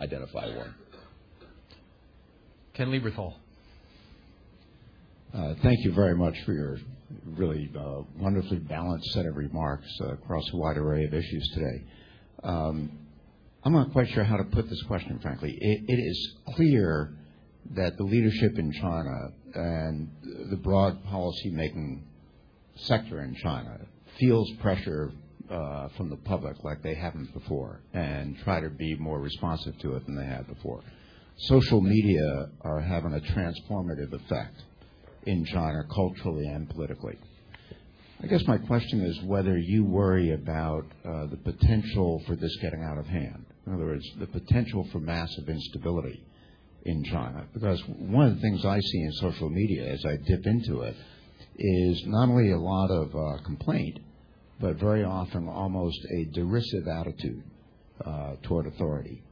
[0.00, 0.74] identify one.
[2.78, 3.34] Ken Lieberthal.
[5.34, 6.78] Uh, thank you very much for your
[7.26, 11.82] really uh, wonderfully balanced set of remarks uh, across a wide array of issues today.
[12.44, 12.92] Um,
[13.64, 15.58] I'm not quite sure how to put this question, frankly.
[15.60, 17.14] It, is clear
[17.72, 20.08] that the leadership in China and
[20.48, 22.04] the broad policy-making
[22.76, 23.80] sector in China
[24.20, 25.10] feels pressure
[25.48, 30.06] from the public like they haven't before and try to be more responsive to it
[30.06, 30.84] than they have before.
[31.42, 34.60] Social media are having a transformative effect
[35.24, 37.16] in China culturally and politically.
[38.20, 42.82] I guess my question is whether you worry about uh, the potential for this getting
[42.82, 43.46] out of hand.
[43.66, 46.24] In other words, the potential for massive instability
[46.84, 47.46] in China.
[47.54, 50.96] Because one of the things I see in social media as I dip into it
[51.56, 54.00] is not only a lot of uh, complaint,
[54.60, 57.44] but very often almost a derisive attitude
[58.04, 59.22] uh, toward authority.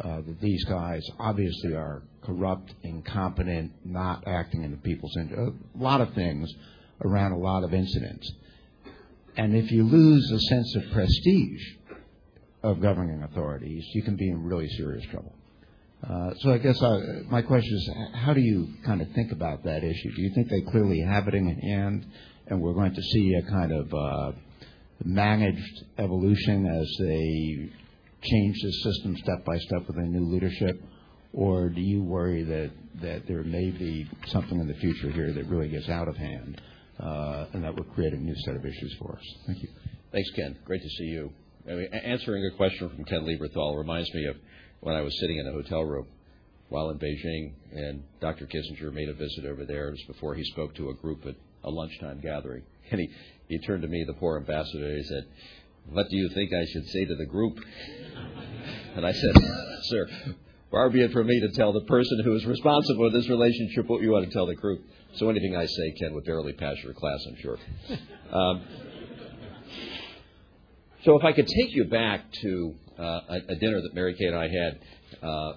[0.00, 5.82] Uh, that these guys obviously are corrupt, incompetent, not acting in the people's interest, a
[5.82, 6.52] lot of things
[7.04, 8.30] around a lot of incidents.
[9.36, 11.62] And if you lose a sense of prestige
[12.62, 15.34] of governing authorities, you can be in really serious trouble.
[16.02, 19.64] Uh, so I guess uh, my question is, how do you kind of think about
[19.64, 20.14] that issue?
[20.14, 22.06] Do you think they clearly have it in hand,
[22.46, 24.32] and we're going to see a kind of uh,
[25.04, 27.70] managed evolution as they
[28.30, 30.82] change the system step by step with a new leadership?
[31.32, 32.70] Or do you worry that,
[33.26, 36.60] there may be something in the future here that really gets out of hand
[36.98, 39.24] uh, and that would create a new set of issues for us?
[39.46, 39.68] Thank you.
[40.12, 40.56] Thanks, Ken.
[40.64, 41.32] Great to see you.
[41.68, 44.36] Answering a question from Ken Lieberthal reminds me of
[44.80, 46.06] when I was sitting in a hotel room
[46.68, 48.46] while in Beijing, and Dr.
[48.46, 49.88] Kissinger made a visit over there.
[49.88, 52.62] It was before he spoke to a group at a lunchtime gathering.
[52.90, 53.08] And he,
[53.48, 55.24] he turned to me, the poor ambassador, and he said,
[55.90, 57.58] What do you think I should say to the group?
[58.96, 59.30] And I said,
[59.82, 60.08] Sir,
[60.70, 63.86] far be it from me to tell the person who is responsible for this relationship
[63.86, 64.84] what you want to tell the group.
[65.14, 67.58] So anything I say, Ken, would barely pass your class, I'm sure.
[68.32, 68.62] Um,
[71.04, 74.26] so if I could take you back to uh, a, a, dinner that Mary Kay
[74.26, 74.80] and I had
[75.22, 75.52] uh,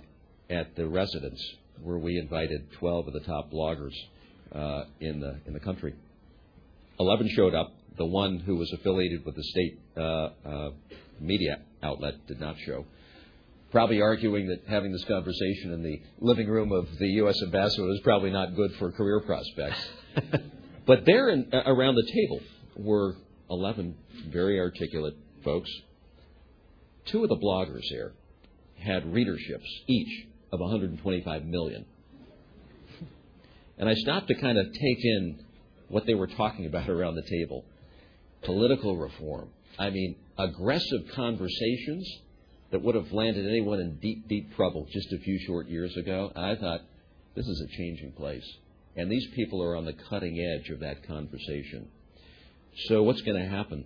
[0.50, 1.42] at the residence,
[1.82, 3.94] where we invited 12 of the top bloggers
[4.54, 5.96] uh, in the in the country.
[7.00, 7.74] 11 showed up.
[8.00, 10.70] The one who was affiliated with the state uh, uh,
[11.20, 12.86] media outlet did not show.
[13.72, 17.36] Probably arguing that having this conversation in the living room of the U.S.
[17.44, 19.86] ambassador was probably not good for career prospects.
[20.88, 22.40] but there, in, uh, around the table,
[22.78, 23.18] were
[23.50, 23.96] 11
[24.30, 25.70] very articulate folks.
[27.08, 28.14] Two of the bloggers here
[28.78, 31.86] had readerships, each of 125 million.
[33.78, 35.44] And I stopped to kind of take in
[35.90, 37.66] what they were talking about around the table.
[38.44, 39.50] Political reform.
[39.78, 42.08] I mean, aggressive conversations
[42.72, 46.32] that would have landed anyone in deep, deep trouble just a few short years ago.
[46.36, 46.82] I thought,
[47.36, 48.46] this is a changing place.
[48.96, 51.88] And these people are on the cutting edge of that conversation.
[52.88, 53.86] So, what's going to happen?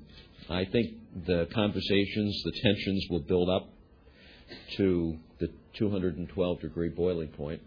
[0.50, 0.96] I think
[1.26, 3.70] the conversations, the tensions will build up
[4.78, 7.62] to the 212 degree boiling point.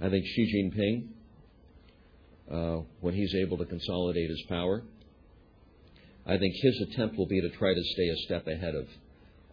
[0.00, 1.08] I think Xi Jinping,
[2.50, 4.82] uh, when he's able to consolidate his power,
[6.26, 8.86] I think his attempt will be to try to stay a step ahead of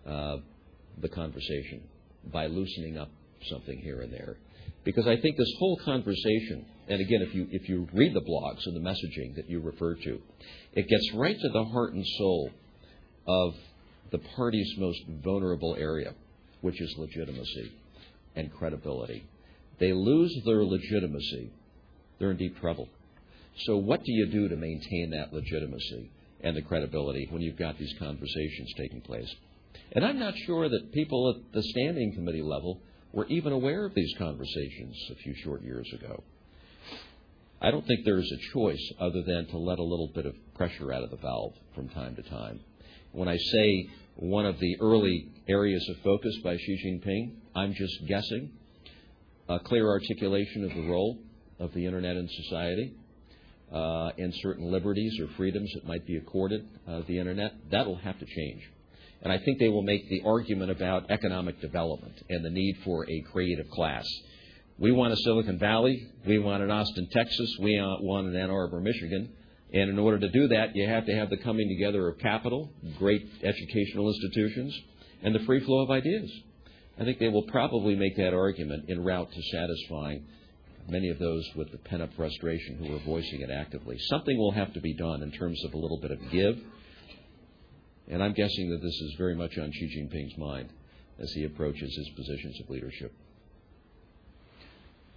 [0.05, 0.41] uh,
[1.01, 1.82] the conversation
[2.32, 3.09] by loosening up
[3.49, 4.38] something here and there.
[4.84, 8.65] Because I think this whole conversation, and again, if you if you read the blogs
[8.65, 10.21] and the messaging that you refer to,
[10.74, 12.49] it gets right to the heart and soul
[13.28, 13.53] of
[14.11, 16.13] the party's most vulnerable area,
[16.61, 17.71] which is legitimacy
[18.36, 19.26] and credibility.
[19.80, 21.51] They lose their legitimacy,
[22.19, 22.89] they're in deep trouble.
[23.65, 26.09] So, what do you do to maintain that legitimacy
[26.44, 29.34] and the credibility when you've got these conversations taking place?
[29.94, 32.82] And I'm not sure that people at the standing committee level
[33.12, 36.24] were even aware of these conversations a few short years ago.
[37.62, 40.36] I don't think there is a choice other than to let a little bit of
[40.56, 42.60] pressure out of the valve from time to time.
[43.14, 48.06] When I say one of the early areas of focus by Xi Jinping, I'm just
[48.08, 48.52] guessing.
[49.48, 51.20] A clear articulation of the role
[51.60, 52.94] of the Internet in society
[53.74, 58.19] uh, and certain liberties or freedoms that might be accorded uh, the Internet, that'll have
[58.19, 58.61] to change.
[59.24, 63.09] And I think they will make the argument about economic development and the need for
[63.09, 64.05] a creative class.
[64.78, 66.07] We want a Silicon Valley.
[66.26, 67.57] We want an Austin, Texas.
[67.59, 69.30] We want an Ann Arbor, Michigan.
[69.74, 72.69] And in order to do that, you have to have the coming together of capital,
[72.99, 74.77] great educational institutions,
[75.23, 76.30] and the free flow of ideas.
[76.99, 80.26] I think they will probably make that argument en route to satisfying
[80.89, 83.97] many of those with the pent up frustration who are voicing it actively.
[84.10, 86.60] Something will have to be done in terms of a little bit of give
[88.10, 90.69] and I'm guessing that this is very much on Xi Jinping's mind
[91.19, 93.14] as he approaches his positions of leadership.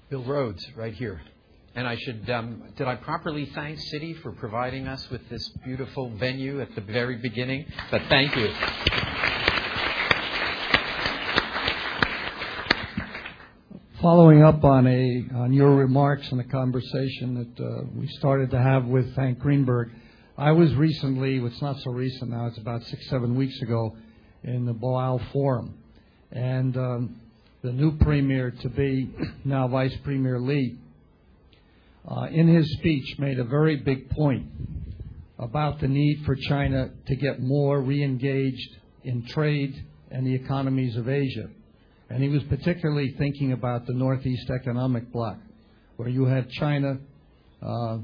[0.08, 1.20] Bill Rhodes, right here.
[1.74, 6.10] And I should, um, did I properly thank Citi for providing us with this beautiful
[6.10, 7.66] venue at the very beginning?
[7.90, 9.05] But thank you.
[14.06, 19.16] Following up on your remarks and the conversation that uh, we started to have with
[19.16, 19.90] Hank Greenberg,
[20.38, 23.96] I was recently, it's not so recent now, it's about six, seven weeks ago,
[24.44, 25.74] in the Boao Forum.
[26.30, 27.20] And um,
[27.62, 29.10] the new premier to be,
[29.44, 30.78] now Vice Premier Li,
[32.08, 34.46] uh, in his speech made a very big point
[35.36, 39.74] about the need for China to get more re engaged in trade
[40.12, 41.48] and the economies of Asia.
[42.08, 45.38] And he was particularly thinking about the Northeast Economic Bloc,
[45.96, 46.98] where you had China,
[47.62, 47.98] uh,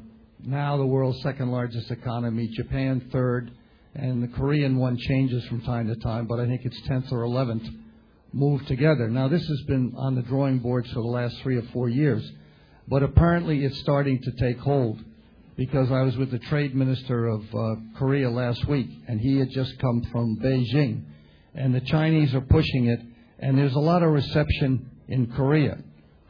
[0.45, 3.53] now the world's second largest economy, Japan third,
[3.95, 7.25] and the Korean one changes from time to time, but I think it's 10th or
[7.25, 7.69] 11th.
[8.35, 9.11] move together.
[9.11, 12.27] Now, this has been on the drawing boards for the last three or four years,
[12.89, 14.99] but apparently it's starting to take hold
[15.55, 19.51] because I was with the trade minister of uh, Korea last week, and he had
[19.51, 21.05] just come from Beijing,
[21.55, 23.01] and the Chinese are pushing it,
[23.43, 25.79] and there's a lot of reception in Korea.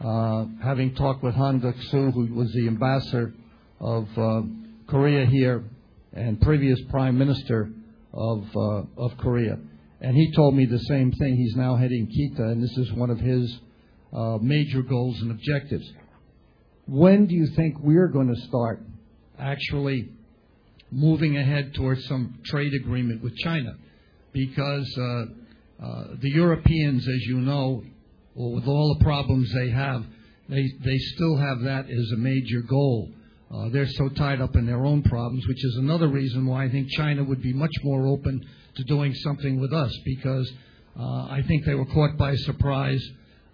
[0.03, 3.35] Uh, having talked with Han Duck-soo, who was the ambassador
[3.81, 4.43] of uh,
[4.89, 5.63] Korea here
[6.13, 7.71] and previous prime minister
[8.13, 9.59] of uh, of Korea,
[10.01, 11.37] and he told me the same thing.
[11.37, 13.61] He's now heading Kita, and this is one of his
[14.13, 15.89] uh, major goals and objectives.
[16.87, 18.83] When do you think we're going to start
[19.39, 20.11] actually
[20.91, 23.77] moving ahead towards some trade agreement with China?
[24.33, 24.99] Because
[25.83, 27.83] uh, the Europeans, as you know,
[28.35, 30.05] well, with all the problems they have,
[30.49, 33.11] they they still have that as a major goal.
[33.53, 36.71] Uh, they're so tied up in their own problems, which is another reason why I
[36.71, 38.41] think China would be much more open
[38.77, 40.51] to doing something with us because
[40.99, 43.03] uh, I think they were caught by surprise,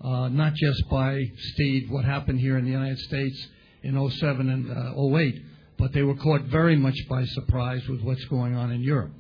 [0.01, 3.49] uh, not just by Steve, what happened here in the United States
[3.83, 5.35] in 07 and uh, 08,
[5.79, 9.13] but they were caught very much by surprise with what's going on in Europe.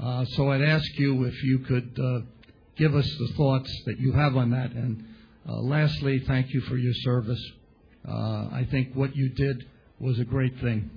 [0.00, 2.20] Uh, so I'd ask you if you could uh,
[2.76, 4.72] give us the thoughts that you have on that.
[4.72, 5.04] And
[5.48, 7.42] uh, lastly, thank you for your service.
[8.08, 9.66] Uh, I think what you did
[9.98, 10.90] was a great thing.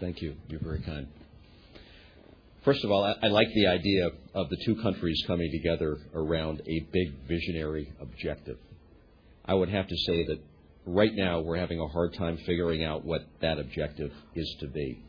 [0.00, 0.34] Thank you.
[0.48, 1.06] You're very kind.
[2.64, 6.60] First of all, I, I like the idea of the two countries coming together around
[6.66, 8.58] a big visionary objective.
[9.44, 10.40] I would have to say that
[10.86, 15.04] right now we're having a hard time figuring out what that objective is to be.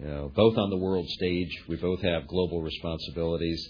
[0.00, 3.68] You know, both on the world stage, we both have global responsibilities.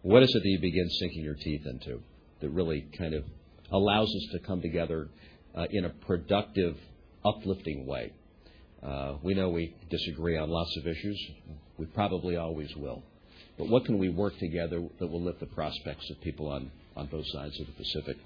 [0.00, 2.00] What is it that you begin sinking your teeth into
[2.40, 3.24] that really kind of
[3.70, 5.08] allows us to come together
[5.54, 6.78] uh, in a productive,
[7.22, 8.12] uplifting way?
[8.82, 11.30] Uh, we know we disagree on lots of issues.
[11.76, 13.02] We probably always will.
[13.58, 17.08] But what can we work together that will lift the prospects of people on, on
[17.08, 18.16] both sides of the Pacific?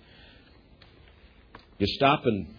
[1.79, 2.55] You stop and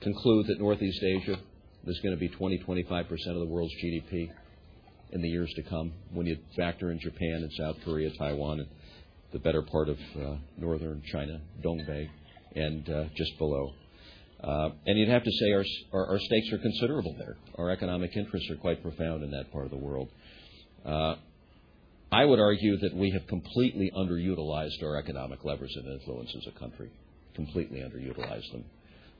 [0.00, 1.38] conclude that Northeast Asia
[1.86, 4.30] is going to be 20, 25% of the world's GDP
[5.12, 8.68] in the years to come when you factor in Japan and South Korea, Taiwan, and
[9.32, 12.08] the better part of uh, northern China, Dongbei,
[12.54, 13.72] and uh, just below.
[14.42, 17.36] Uh, and you'd have to say our, our, our, stakes are considerable there.
[17.56, 20.10] Our economic interests are quite profound in that part of the world.
[20.84, 21.14] Uh,
[22.12, 26.58] I would argue that we have completely underutilized our economic levers and influence as a
[26.58, 26.90] country.
[27.34, 28.64] Completely underutilized them.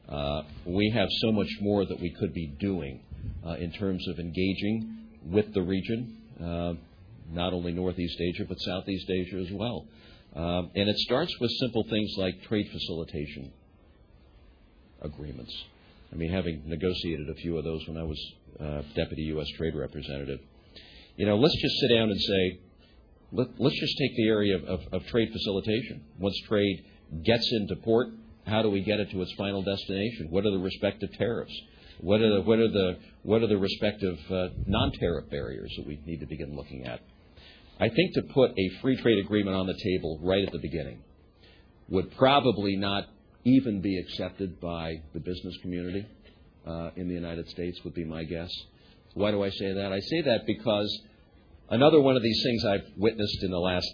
[0.08, 3.00] Uh, we have so much more that we could be doing
[3.46, 6.74] uh, in terms of engaging with the region, uh,
[7.32, 9.86] not only Northeast Asia, but Southeast Asia as well.
[10.34, 13.52] Um, and it starts with simple things like trade facilitation
[15.00, 15.54] agreements.
[16.12, 19.48] I mean, having negotiated a few of those when I was uh, deputy U.S.
[19.56, 20.40] trade representative,
[21.16, 22.58] you know, let's just sit down and say,
[23.32, 26.02] let, us just take the area of, of, of trade facilitation.
[26.18, 26.84] Once trade
[27.24, 28.08] gets into port,
[28.46, 30.28] how do we get it to its final destination?
[30.30, 31.54] What are the respective tariffs?
[32.00, 36.00] What are the what are the what are the respective uh, non-tariff barriers that we
[36.04, 37.00] need to begin looking at?
[37.80, 41.02] I think to put a free trade agreement on the table right at the beginning
[41.88, 43.04] would probably not
[43.44, 46.06] even be accepted by the business community
[46.66, 48.50] uh, in the United States, would be my guess.
[49.14, 49.92] Why do I say that?
[49.92, 51.00] I say that because
[51.68, 53.86] another one of these things I've witnessed in the last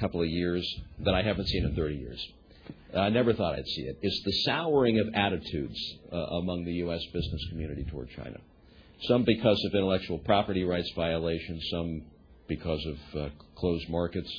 [0.00, 0.66] couple of years
[1.00, 2.26] that I haven't seen in 30 years.
[2.94, 3.98] I never thought I'd see it.
[4.02, 4.06] it.
[4.06, 5.78] Is the souring of attitudes
[6.12, 7.00] uh, among the U.S.
[7.12, 8.38] business community toward China.
[9.02, 12.02] Some because of intellectual property rights violations, some
[12.48, 14.30] because of uh, closed markets.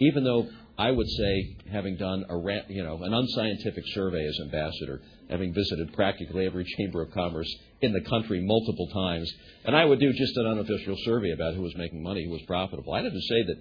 [0.00, 0.48] Even though
[0.78, 2.36] I would say, having done a
[2.72, 7.52] you know an unscientific survey as ambassador, having visited practically every chamber of commerce
[7.82, 9.32] in the country multiple times,
[9.64, 12.42] and I would do just an unofficial survey about who was making money, who was
[12.46, 12.94] profitable.
[12.94, 13.56] I didn't say that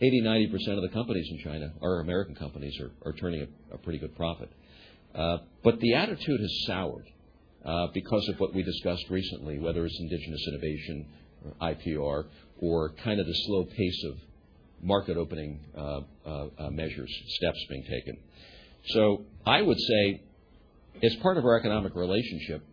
[0.00, 3.74] 80, 90 percent of the companies in China, our American companies, are, are turning a,
[3.74, 4.50] a pretty good profit.
[5.14, 7.06] Uh, but the attitude has soured
[7.64, 11.06] uh, because of what we discussed recently, whether it's indigenous innovation,
[11.44, 12.24] or IPR,
[12.58, 14.16] or kind of the slow pace of
[14.82, 18.16] market opening uh, uh, uh, measures, steps being taken.
[18.88, 20.22] So I would say,
[21.02, 22.64] as part of our economic relationship,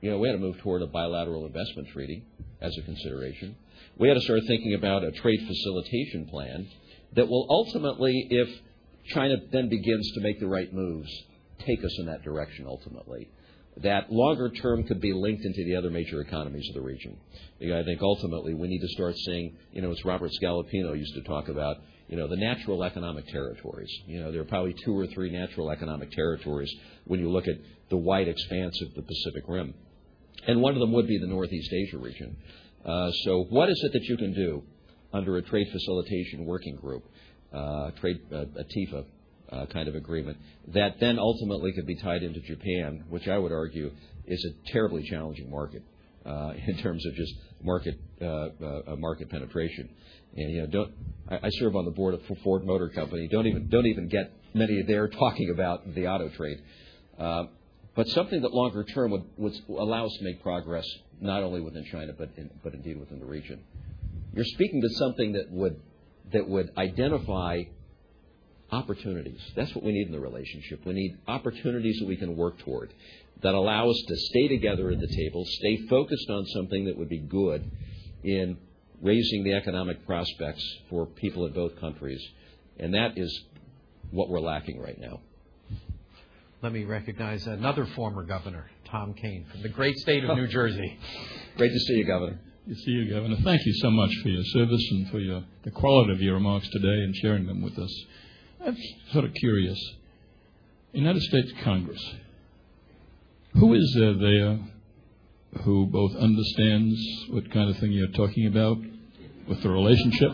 [0.00, 2.24] you know, we had to move toward a bilateral investment treaty
[2.60, 3.56] as a consideration.
[3.96, 6.68] We had to start thinking about a trade facilitation plan
[7.14, 8.48] that will ultimately, if
[9.06, 11.10] China then begins to make the right moves,
[11.66, 13.28] take us in that direction ultimately
[13.82, 17.16] that longer term could be linked into the other major economies of the region.
[17.62, 21.22] I think ultimately we need to start seeing, you know, as Robert Scalapino used to
[21.22, 21.76] talk about,
[22.08, 23.90] you know, the natural economic territories.
[24.06, 26.72] You know, there are probably two or three natural economic territories
[27.04, 27.56] when you look at
[27.90, 29.74] the wide expanse of the Pacific Rim.
[30.46, 32.36] And one of them would be the Northeast Asia region.
[32.84, 34.62] Uh, so, what is it that you can do
[35.12, 37.04] under a trade facilitation working group,
[37.52, 39.04] uh, trade, uh, a TIFA
[39.50, 40.36] uh, kind of agreement
[40.68, 43.90] that then ultimately could be tied into Japan, which I would argue
[44.26, 45.82] is a terribly challenging market
[46.26, 49.88] uh, in terms of just market uh, market penetration.
[50.36, 50.92] And you know, don't
[51.28, 53.28] I, I serve on the board of Ford Motor Company.
[53.28, 56.58] Don't even don't even get many there talking about the auto trade.
[57.98, 60.86] But something that longer term would, would allow us to make progress
[61.20, 63.60] not only within China but in, but indeed within the region.
[64.34, 65.80] You're speaking to something that would
[66.32, 67.62] that would identify
[68.70, 69.40] opportunities.
[69.56, 70.84] That's what we need in the relationship.
[70.84, 72.92] We need opportunities that we can work toward
[73.42, 77.08] that allow us to stay together at the table, stay focused on something that would
[77.08, 77.70] be good
[78.24, 78.58] in
[79.00, 82.20] raising the economic prospects for people in both countries.
[82.78, 83.44] And that is
[84.10, 85.20] what we're lacking right now.
[86.62, 90.98] Let me recognize another former governor, Tom Kean from the great state of New Jersey.
[91.56, 92.40] Great to see you, Governor.
[92.66, 93.36] Good to see you, Governor.
[93.44, 96.68] Thank you so much for your service and for your, the quality of your remarks
[96.70, 98.04] today and sharing them with us.
[98.64, 98.76] I'm
[99.12, 99.78] sort of curious.
[100.92, 102.02] United States Congress,
[103.54, 104.58] who is there there
[105.64, 106.98] who both understands
[107.30, 108.78] what kind of thing you're talking about
[109.48, 110.32] with the relationship?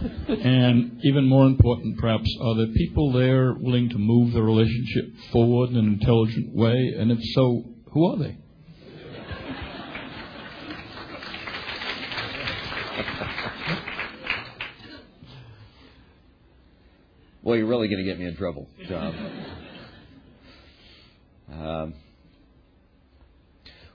[0.28, 5.70] and even more important, perhaps, are there people there willing to move the relationship forward
[5.70, 6.94] in an intelligent way?
[6.98, 7.64] And if so,
[7.98, 8.36] who are they?
[17.42, 19.14] Well, you're really going to get me in trouble, Tom.
[21.52, 21.94] um,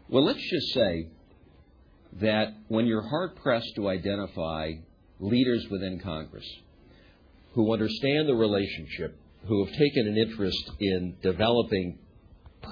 [0.10, 1.08] well, let's just say
[2.20, 4.72] that when you're hard pressed to identify
[5.22, 6.50] leaders within Congress
[7.54, 9.18] who understand the relationship,
[9.48, 12.00] who have taken an interest in developing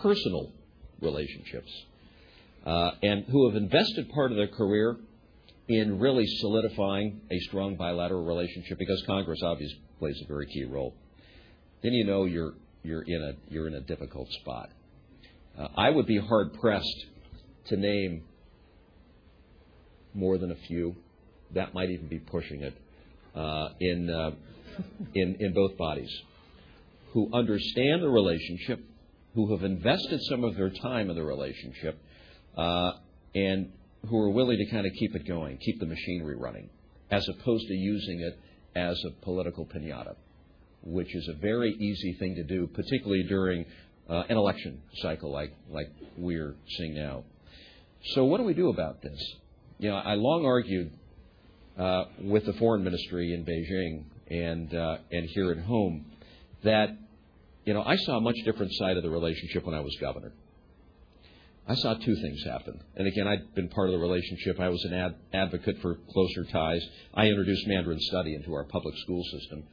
[0.02, 0.52] personal
[1.02, 1.72] relationships,
[2.66, 4.98] uh, and who have invested part of their career
[5.68, 10.94] in really solidifying a strong bilateral relationship, because Congress obviously plays a very key role,
[11.82, 12.54] then you know you're
[12.84, 14.70] you're in a you're in a difficult spot.
[15.58, 17.06] Uh, I would be hard pressed
[17.68, 18.24] to name
[20.14, 20.96] more than a few.
[21.54, 22.74] That might even be pushing it
[23.36, 24.32] uh, in, uh,
[25.14, 26.12] in in both bodies,
[27.14, 28.80] who understand the relationship,
[29.34, 32.00] who have invested some of their time in the relationship,
[32.58, 32.92] uh,
[33.34, 33.72] and
[34.10, 36.70] who are willing to kind of keep it going, keep the machinery running,
[37.10, 38.40] as opposed to using it
[38.76, 40.16] as a political pinata,
[40.84, 43.66] which is a very easy thing to do, particularly during
[44.10, 47.24] uh, an election cycle like like we're seeing now.
[48.14, 49.20] So what do we do about this?
[49.80, 50.92] You know, I long argued
[51.78, 56.06] uh, with the foreign ministry in Beijing and uh, and here at home
[56.64, 56.98] that
[57.66, 60.34] you know I saw a much different side of the relationship when I was governor.
[61.68, 62.82] I saw two things happen.
[62.96, 64.60] And again, I'd been part of the relationship.
[64.60, 66.86] I was an ad- advocate for closer ties.
[67.14, 69.64] I introduced Mandarin study into our public school system.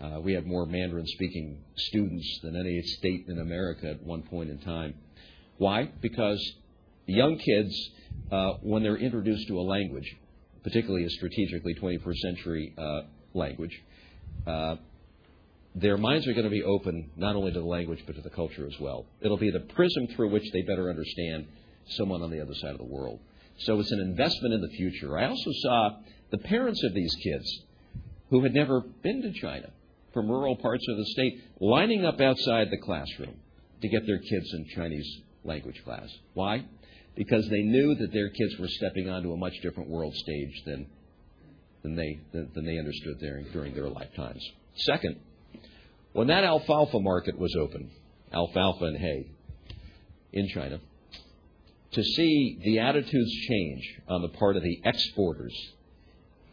[0.00, 4.50] Uh, we had more Mandarin speaking students than any state in America at one point
[4.50, 4.94] in time.
[5.56, 5.90] Why?
[6.00, 6.38] Because
[7.06, 7.90] young kids,
[8.30, 10.16] uh, when they're introduced to a language,
[10.62, 13.00] particularly a strategically 21st century uh,
[13.34, 13.82] language,
[14.46, 14.76] uh,
[15.74, 18.30] their minds are going to be open not only to the language but to the
[18.30, 19.06] culture as well.
[19.20, 21.46] It'll be the prism through which they better understand
[21.90, 23.20] someone on the other side of the world.
[23.58, 25.18] So it's an investment in the future.
[25.18, 25.90] I also saw
[26.30, 27.62] the parents of these kids
[28.30, 29.70] who had never been to China
[30.12, 33.36] from rural parts of the state lining up outside the classroom
[33.82, 35.08] to get their kids in Chinese
[35.44, 36.08] language class.
[36.34, 36.64] Why?
[37.14, 40.86] Because they knew that their kids were stepping onto a much different world stage than,
[41.82, 44.44] than, they, than, than they understood during, during their lifetimes.
[44.74, 45.16] Second,
[46.12, 47.90] when that alfalfa market was open,
[48.32, 49.30] alfalfa and hay
[50.32, 50.80] in China,
[51.92, 55.54] to see the attitudes change on the part of the exporters,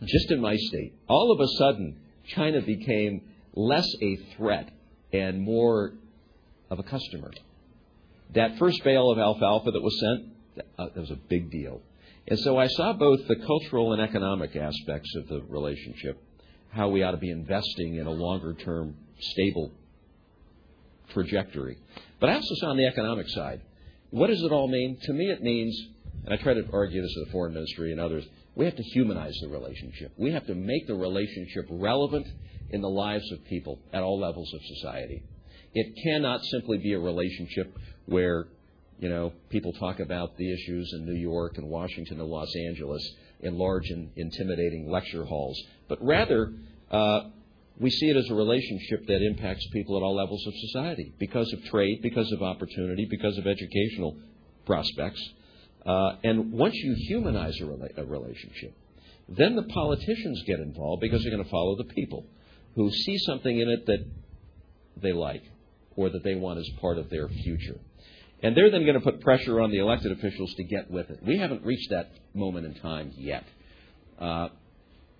[0.03, 3.21] just in my state, all of a sudden, China became
[3.53, 4.71] less a threat
[5.13, 5.93] and more
[6.69, 7.31] of a customer.
[8.33, 11.81] That first bale of alfalfa that was sent, uh, that was a big deal.
[12.27, 16.21] And so I saw both the cultural and economic aspects of the relationship,
[16.71, 19.71] how we ought to be investing in a longer term stable
[21.09, 21.77] trajectory.
[22.19, 23.61] But I also on the economic side,
[24.11, 24.97] what does it all mean?
[25.03, 25.79] To me, it means,
[26.23, 28.25] and I try to argue this to the foreign ministry and others,
[28.55, 30.13] we have to humanize the relationship.
[30.17, 32.27] We have to make the relationship relevant
[32.69, 35.23] in the lives of people at all levels of society.
[35.73, 38.47] It cannot simply be a relationship where,
[38.99, 43.15] you know, people talk about the issues in New York and Washington and Los Angeles
[43.41, 46.53] in large and intimidating lecture halls, but rather
[46.89, 47.23] uh,
[47.77, 51.51] we see it as a relationship that impacts people at all levels of society because
[51.53, 54.15] of trade, because of opportunity, because of educational
[54.65, 55.21] prospects.
[55.85, 58.75] Uh, and once you humanize a, rela- a relationship,
[59.27, 62.25] then the politicians get involved because they're going to follow the people
[62.75, 64.05] who see something in it that
[65.01, 65.43] they like
[65.95, 67.79] or that they want as part of their future.
[68.41, 71.19] And they're then going to put pressure on the elected officials to get with it.
[71.25, 73.45] We haven't reached that moment in time yet.
[74.19, 74.49] Uh,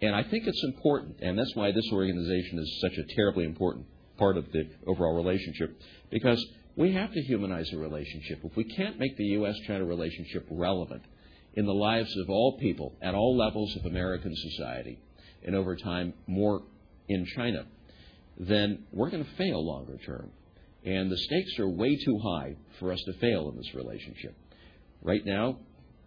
[0.02, 3.86] and I think it's important, and that's why this organization is such a terribly important
[4.18, 6.44] part of the overall relationship, because
[6.76, 8.40] we have to humanize the relationship.
[8.44, 9.56] If we can't make the U.S.
[9.66, 11.04] China relationship relevant
[11.54, 15.00] in the lives of all people at all levels of American society,
[15.44, 16.64] and over time more
[17.08, 17.66] in China,
[18.38, 20.32] then we're going to fail longer term.
[20.84, 24.36] And the stakes are way too high for us to fail in this relationship.
[25.02, 25.60] Right now,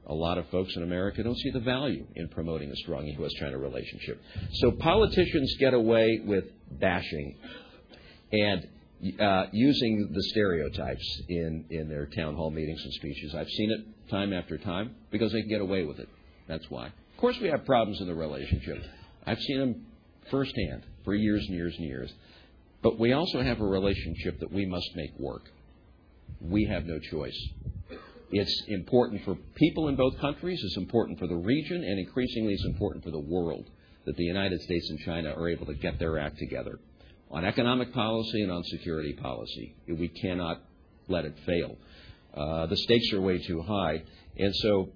[0.09, 3.33] a lot of folks in America don't see the value in promoting a strong U.S.
[3.39, 4.21] China relationship.
[4.55, 7.37] So politicians get away with bashing
[8.33, 8.67] and
[9.21, 13.35] uh, using the stereotypes in, in their town hall meetings and speeches.
[13.35, 16.09] I've seen it time after time because they can get away with it.
[16.49, 16.87] That's why.
[16.87, 18.83] Of course, we have problems in the relationship.
[19.27, 19.87] I've seen them
[20.31, 22.13] firsthand for years and years and years.
[22.83, 25.43] But we also have a relationship that we must make work.
[26.41, 27.37] We have no choice.
[28.31, 32.65] It's important for people in both countries, it's important for the region, and increasingly it's
[32.67, 33.67] important for the world
[34.05, 36.79] that the United States and China are able to get their act together
[37.31, 39.75] on economic policy and on security policy.
[39.87, 40.63] We cannot
[41.09, 41.77] let it fail.
[42.35, 44.03] Uh, the stakes are way too high.
[44.39, 44.91] And so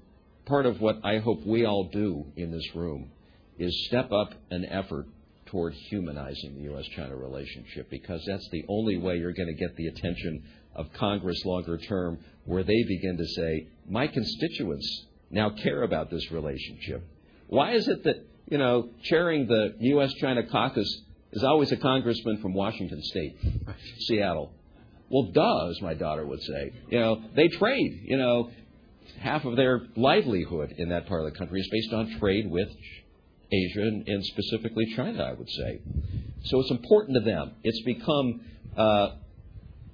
[0.46, 3.10] part of what I hope we all do in this room
[3.58, 5.06] is step up an effort
[5.46, 6.86] toward humanizing the U.S.
[6.96, 10.42] China relationship because that's the only way you're going to get the attention
[10.74, 16.30] of Congress longer term, where they begin to say, my constituents now care about this
[16.30, 17.06] relationship.
[17.48, 20.12] Why is it that, you know, chairing the U.S.
[20.14, 21.02] China caucus
[21.32, 23.36] is always a congressman from Washington State,
[24.06, 24.52] Seattle?
[25.08, 26.72] Well, duh, as my daughter would say.
[26.88, 28.00] You know, they trade.
[28.04, 28.50] You know,
[29.20, 32.68] half of their livelihood in that part of the country is based on trade with
[33.52, 35.80] Asia and, and specifically China, I would say.
[36.44, 37.52] So it's important to them.
[37.62, 38.40] It's become
[38.76, 39.08] uh,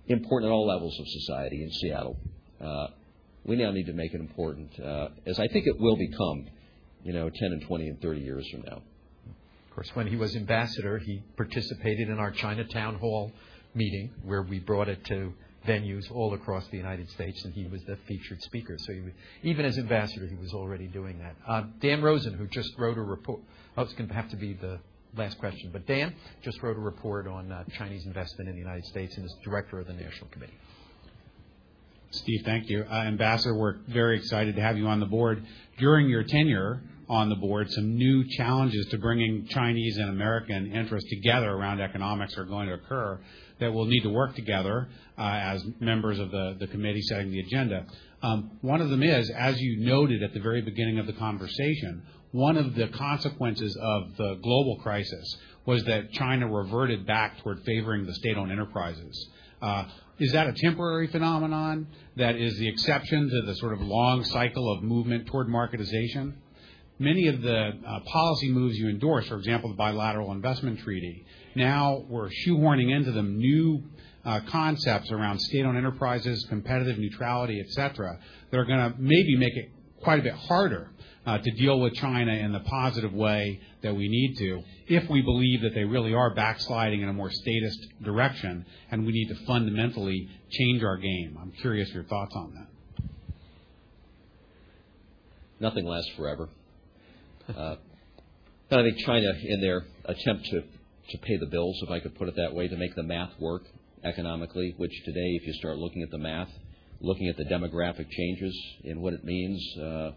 [0.06, 2.16] important at all levels of society in Seattle.
[2.60, 2.88] Uh,
[3.44, 6.46] we now need to make it important, uh, as I think it will become,
[7.04, 8.76] you know, 10 and 20 and 30 years from now.
[8.76, 13.32] Of course, when he was ambassador, he participated in our China Town Hall
[13.74, 15.32] meeting where we brought it to
[15.66, 18.76] venues all across the United States, and he was the featured speaker.
[18.78, 18.92] So
[19.42, 21.36] even as ambassador, he was already doing that.
[21.46, 23.40] Uh, Dan Rosen, who just wrote a report.
[23.76, 24.78] Oh, it's going to have to be the
[25.16, 25.70] last question.
[25.72, 29.24] But Dan just wrote a report on uh, Chinese investment in the United States and
[29.24, 30.58] is director of the National Committee.
[32.10, 32.84] Steve, thank you.
[32.90, 35.44] Uh, Ambassador, we're very excited to have you on the board.
[35.78, 41.08] During your tenure on the board, some new challenges to bringing Chinese and American interests
[41.10, 43.20] together around economics are going to occur
[43.60, 47.40] that we'll need to work together uh, as members of the, the committee setting the
[47.40, 47.84] agenda.
[48.22, 52.02] Um, one of them is, as you noted at the very beginning of the conversation,
[52.32, 55.36] one of the consequences of the global crisis
[55.66, 59.28] was that China reverted back toward favoring the state owned enterprises.
[59.60, 59.84] Uh,
[60.18, 61.86] is that a temporary phenomenon
[62.16, 66.34] that is the exception to the sort of long cycle of movement toward marketization?
[66.98, 71.24] Many of the uh, policy moves you endorse, for example, the bilateral investment treaty,
[71.54, 73.84] now we're shoehorning into them new
[74.24, 78.18] uh, concepts around state-owned enterprises, competitive neutrality, et cetera,
[78.50, 79.70] that are going to maybe make it
[80.02, 80.90] quite a bit harder
[81.28, 85.20] uh, to deal with China in the positive way that we need to, if we
[85.20, 89.34] believe that they really are backsliding in a more statist direction, and we need to
[89.44, 91.36] fundamentally change our game.
[91.38, 93.04] I'm curious your thoughts on that.
[95.60, 96.48] Nothing lasts forever.
[97.54, 97.76] Uh,
[98.70, 100.62] I think China, in their attempt to
[101.10, 103.32] to pay the bills, if I could put it that way, to make the math
[103.38, 103.64] work
[104.04, 106.50] economically, which today, if you start looking at the math,
[107.00, 110.10] looking at the demographic changes and what it means uh,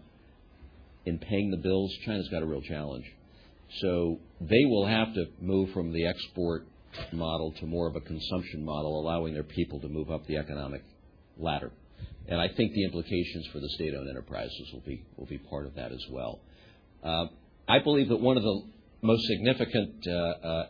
[1.04, 3.04] in paying the bills, China's got a real challenge.
[3.80, 6.66] So they will have to move from the export
[7.12, 10.82] model to more of a consumption model, allowing their people to move up the economic
[11.38, 11.72] ladder.
[12.28, 15.74] And I think the implications for the state-owned enterprises will be will be part of
[15.74, 16.40] that as well.
[17.02, 17.26] Uh,
[17.68, 18.62] I believe that one of the
[19.02, 20.66] most significant uh, uh,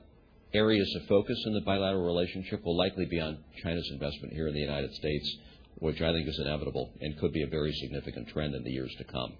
[0.54, 4.54] areas of focus in the bilateral relationship will likely be on China's investment here in
[4.54, 5.36] the United States,
[5.76, 8.94] which I think is inevitable and could be a very significant trend in the years
[8.98, 9.34] to come.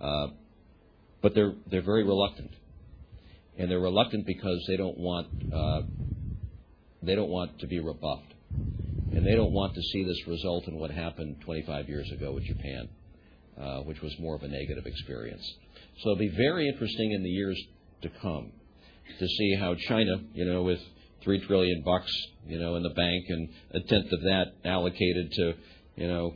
[0.00, 0.28] Uh,
[1.22, 2.50] but they're they're very reluctant,
[3.58, 5.82] and they're reluctant because they don't want uh,
[7.02, 8.34] they don't want to be rebuffed,
[9.12, 12.44] and they don't want to see this result in what happened 25 years ago with
[12.44, 12.88] Japan,
[13.60, 15.42] uh, which was more of a negative experience.
[15.98, 17.60] So it'll be very interesting in the years
[18.02, 18.52] to come
[19.18, 20.80] to see how China, you know, with
[21.22, 22.12] three trillion bucks,
[22.46, 25.52] you know, in the bank and a tenth of that allocated to,
[25.96, 26.34] you know,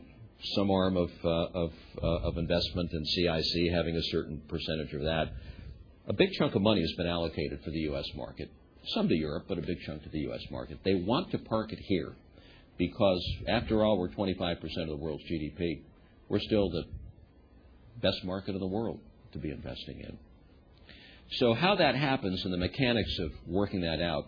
[0.54, 5.32] some arm of uh, uh, investment and CIC having a certain percentage of that.
[6.06, 8.06] A big chunk of money has been allocated for the U.S.
[8.14, 8.50] market
[8.88, 10.42] some to Europe, but a big chunk to the U.S.
[10.50, 10.78] market.
[10.84, 12.14] They want to park it here
[12.76, 15.80] because, after all, we're 25% of the world's GDP.
[16.28, 16.84] We're still the
[18.02, 19.00] best market in the world
[19.32, 20.18] to be investing in.
[21.32, 24.26] So, how that happens and the mechanics of working that out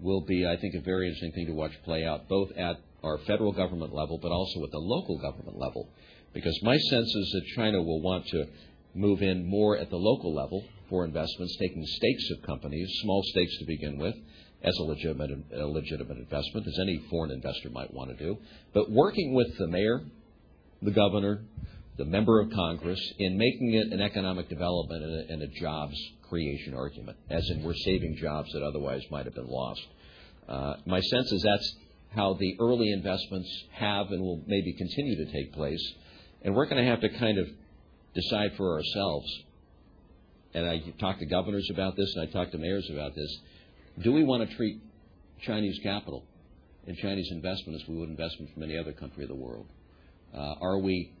[0.00, 3.18] will be, I think, a very interesting thing to watch play out, both at our
[3.26, 5.88] federal government level, but also at the local government level.
[6.32, 8.46] Because my sense is that China will want to
[8.94, 13.56] move in more at the local level for investments, taking stakes of companies, small stakes
[13.58, 14.14] to begin with,
[14.62, 18.38] as a legitimate, a legitimate investment, as any foreign investor might want to do.
[18.72, 20.02] But working with the mayor,
[20.82, 21.42] the governor,
[21.96, 25.96] the member of Congress in making it an economic development and a, and a jobs
[26.28, 29.82] creation argument, as in we're saving jobs that otherwise might have been lost.
[30.48, 31.76] Uh, my sense is that's
[32.14, 35.94] how the early investments have and will maybe continue to take place.
[36.42, 37.46] And we're going to have to kind of
[38.14, 39.26] decide for ourselves.
[40.54, 43.38] And I talked to governors about this, and I talked to mayors about this.
[44.02, 44.80] Do we want to treat
[45.42, 46.24] Chinese capital
[46.86, 49.66] and Chinese investment as we would investment from any other country of the world?
[50.34, 51.12] Uh, are we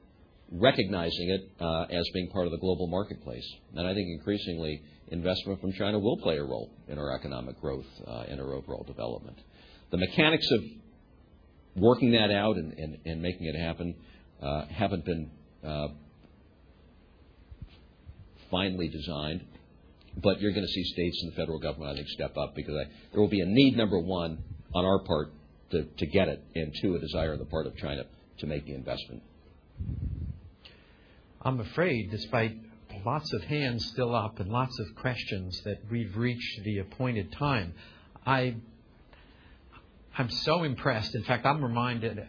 [0.52, 3.46] recognizing it uh, as being part of the global marketplace?
[3.74, 7.86] And I think increasingly investment from China will play a role in our economic growth
[8.06, 9.38] uh, and our overall development.
[9.90, 10.60] The mechanics of
[11.76, 13.94] working that out and, and, and making it happen
[14.42, 15.30] uh, haven't been
[15.66, 15.88] uh,
[18.50, 19.44] finely designed,
[20.16, 22.74] but you're going to see states and the federal government, I think, step up because
[22.74, 24.38] I, there will be a need, number one,
[24.74, 25.32] on our part
[25.70, 28.04] to, to get it, and two, a desire on the part of China
[28.38, 29.22] to make the investment.
[31.42, 32.56] I'm afraid, despite
[33.04, 37.74] lots of hands still up and lots of questions, that we've reached the appointed time.
[38.24, 38.56] I,
[40.16, 41.14] I'm so impressed.
[41.16, 42.24] In fact, I'm reminded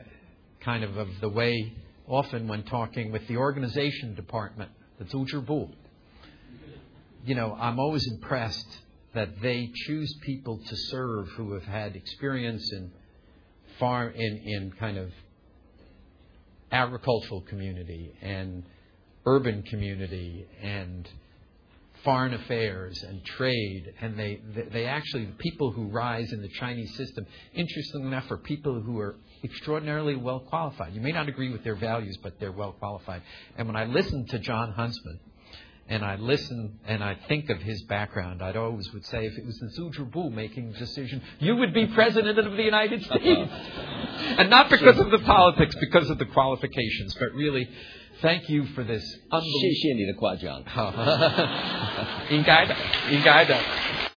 [0.61, 1.73] kind of of the way
[2.07, 5.71] often when talking with the organization department, the Zuzhibu,
[7.25, 8.67] you know, I'm always impressed
[9.13, 12.91] that they choose people to serve who have had experience in
[13.79, 15.11] farm in, in kind of
[16.71, 18.63] agricultural community and
[19.25, 21.07] urban community and
[22.05, 24.39] foreign affairs and trade and they
[24.71, 28.97] they actually the people who rise in the Chinese system interestingly enough are people who
[28.99, 33.21] are extraordinarily well qualified you may not agree with their values but they're well qualified
[33.57, 35.19] and when I listen to Jon Huntsman
[35.87, 39.45] and I listen and I think of his background, I'd always would say if it
[39.45, 43.51] was the Zuzhibu making the decision, you would be president of the United States.
[44.37, 47.69] and not because of the politics, because of the qualifications, but really,
[48.24, 49.02] thank you for this.
[49.02, 50.62] 谢谢你的夸奖。
[52.30, 52.74] 应该的，
[53.10, 53.56] 应该的。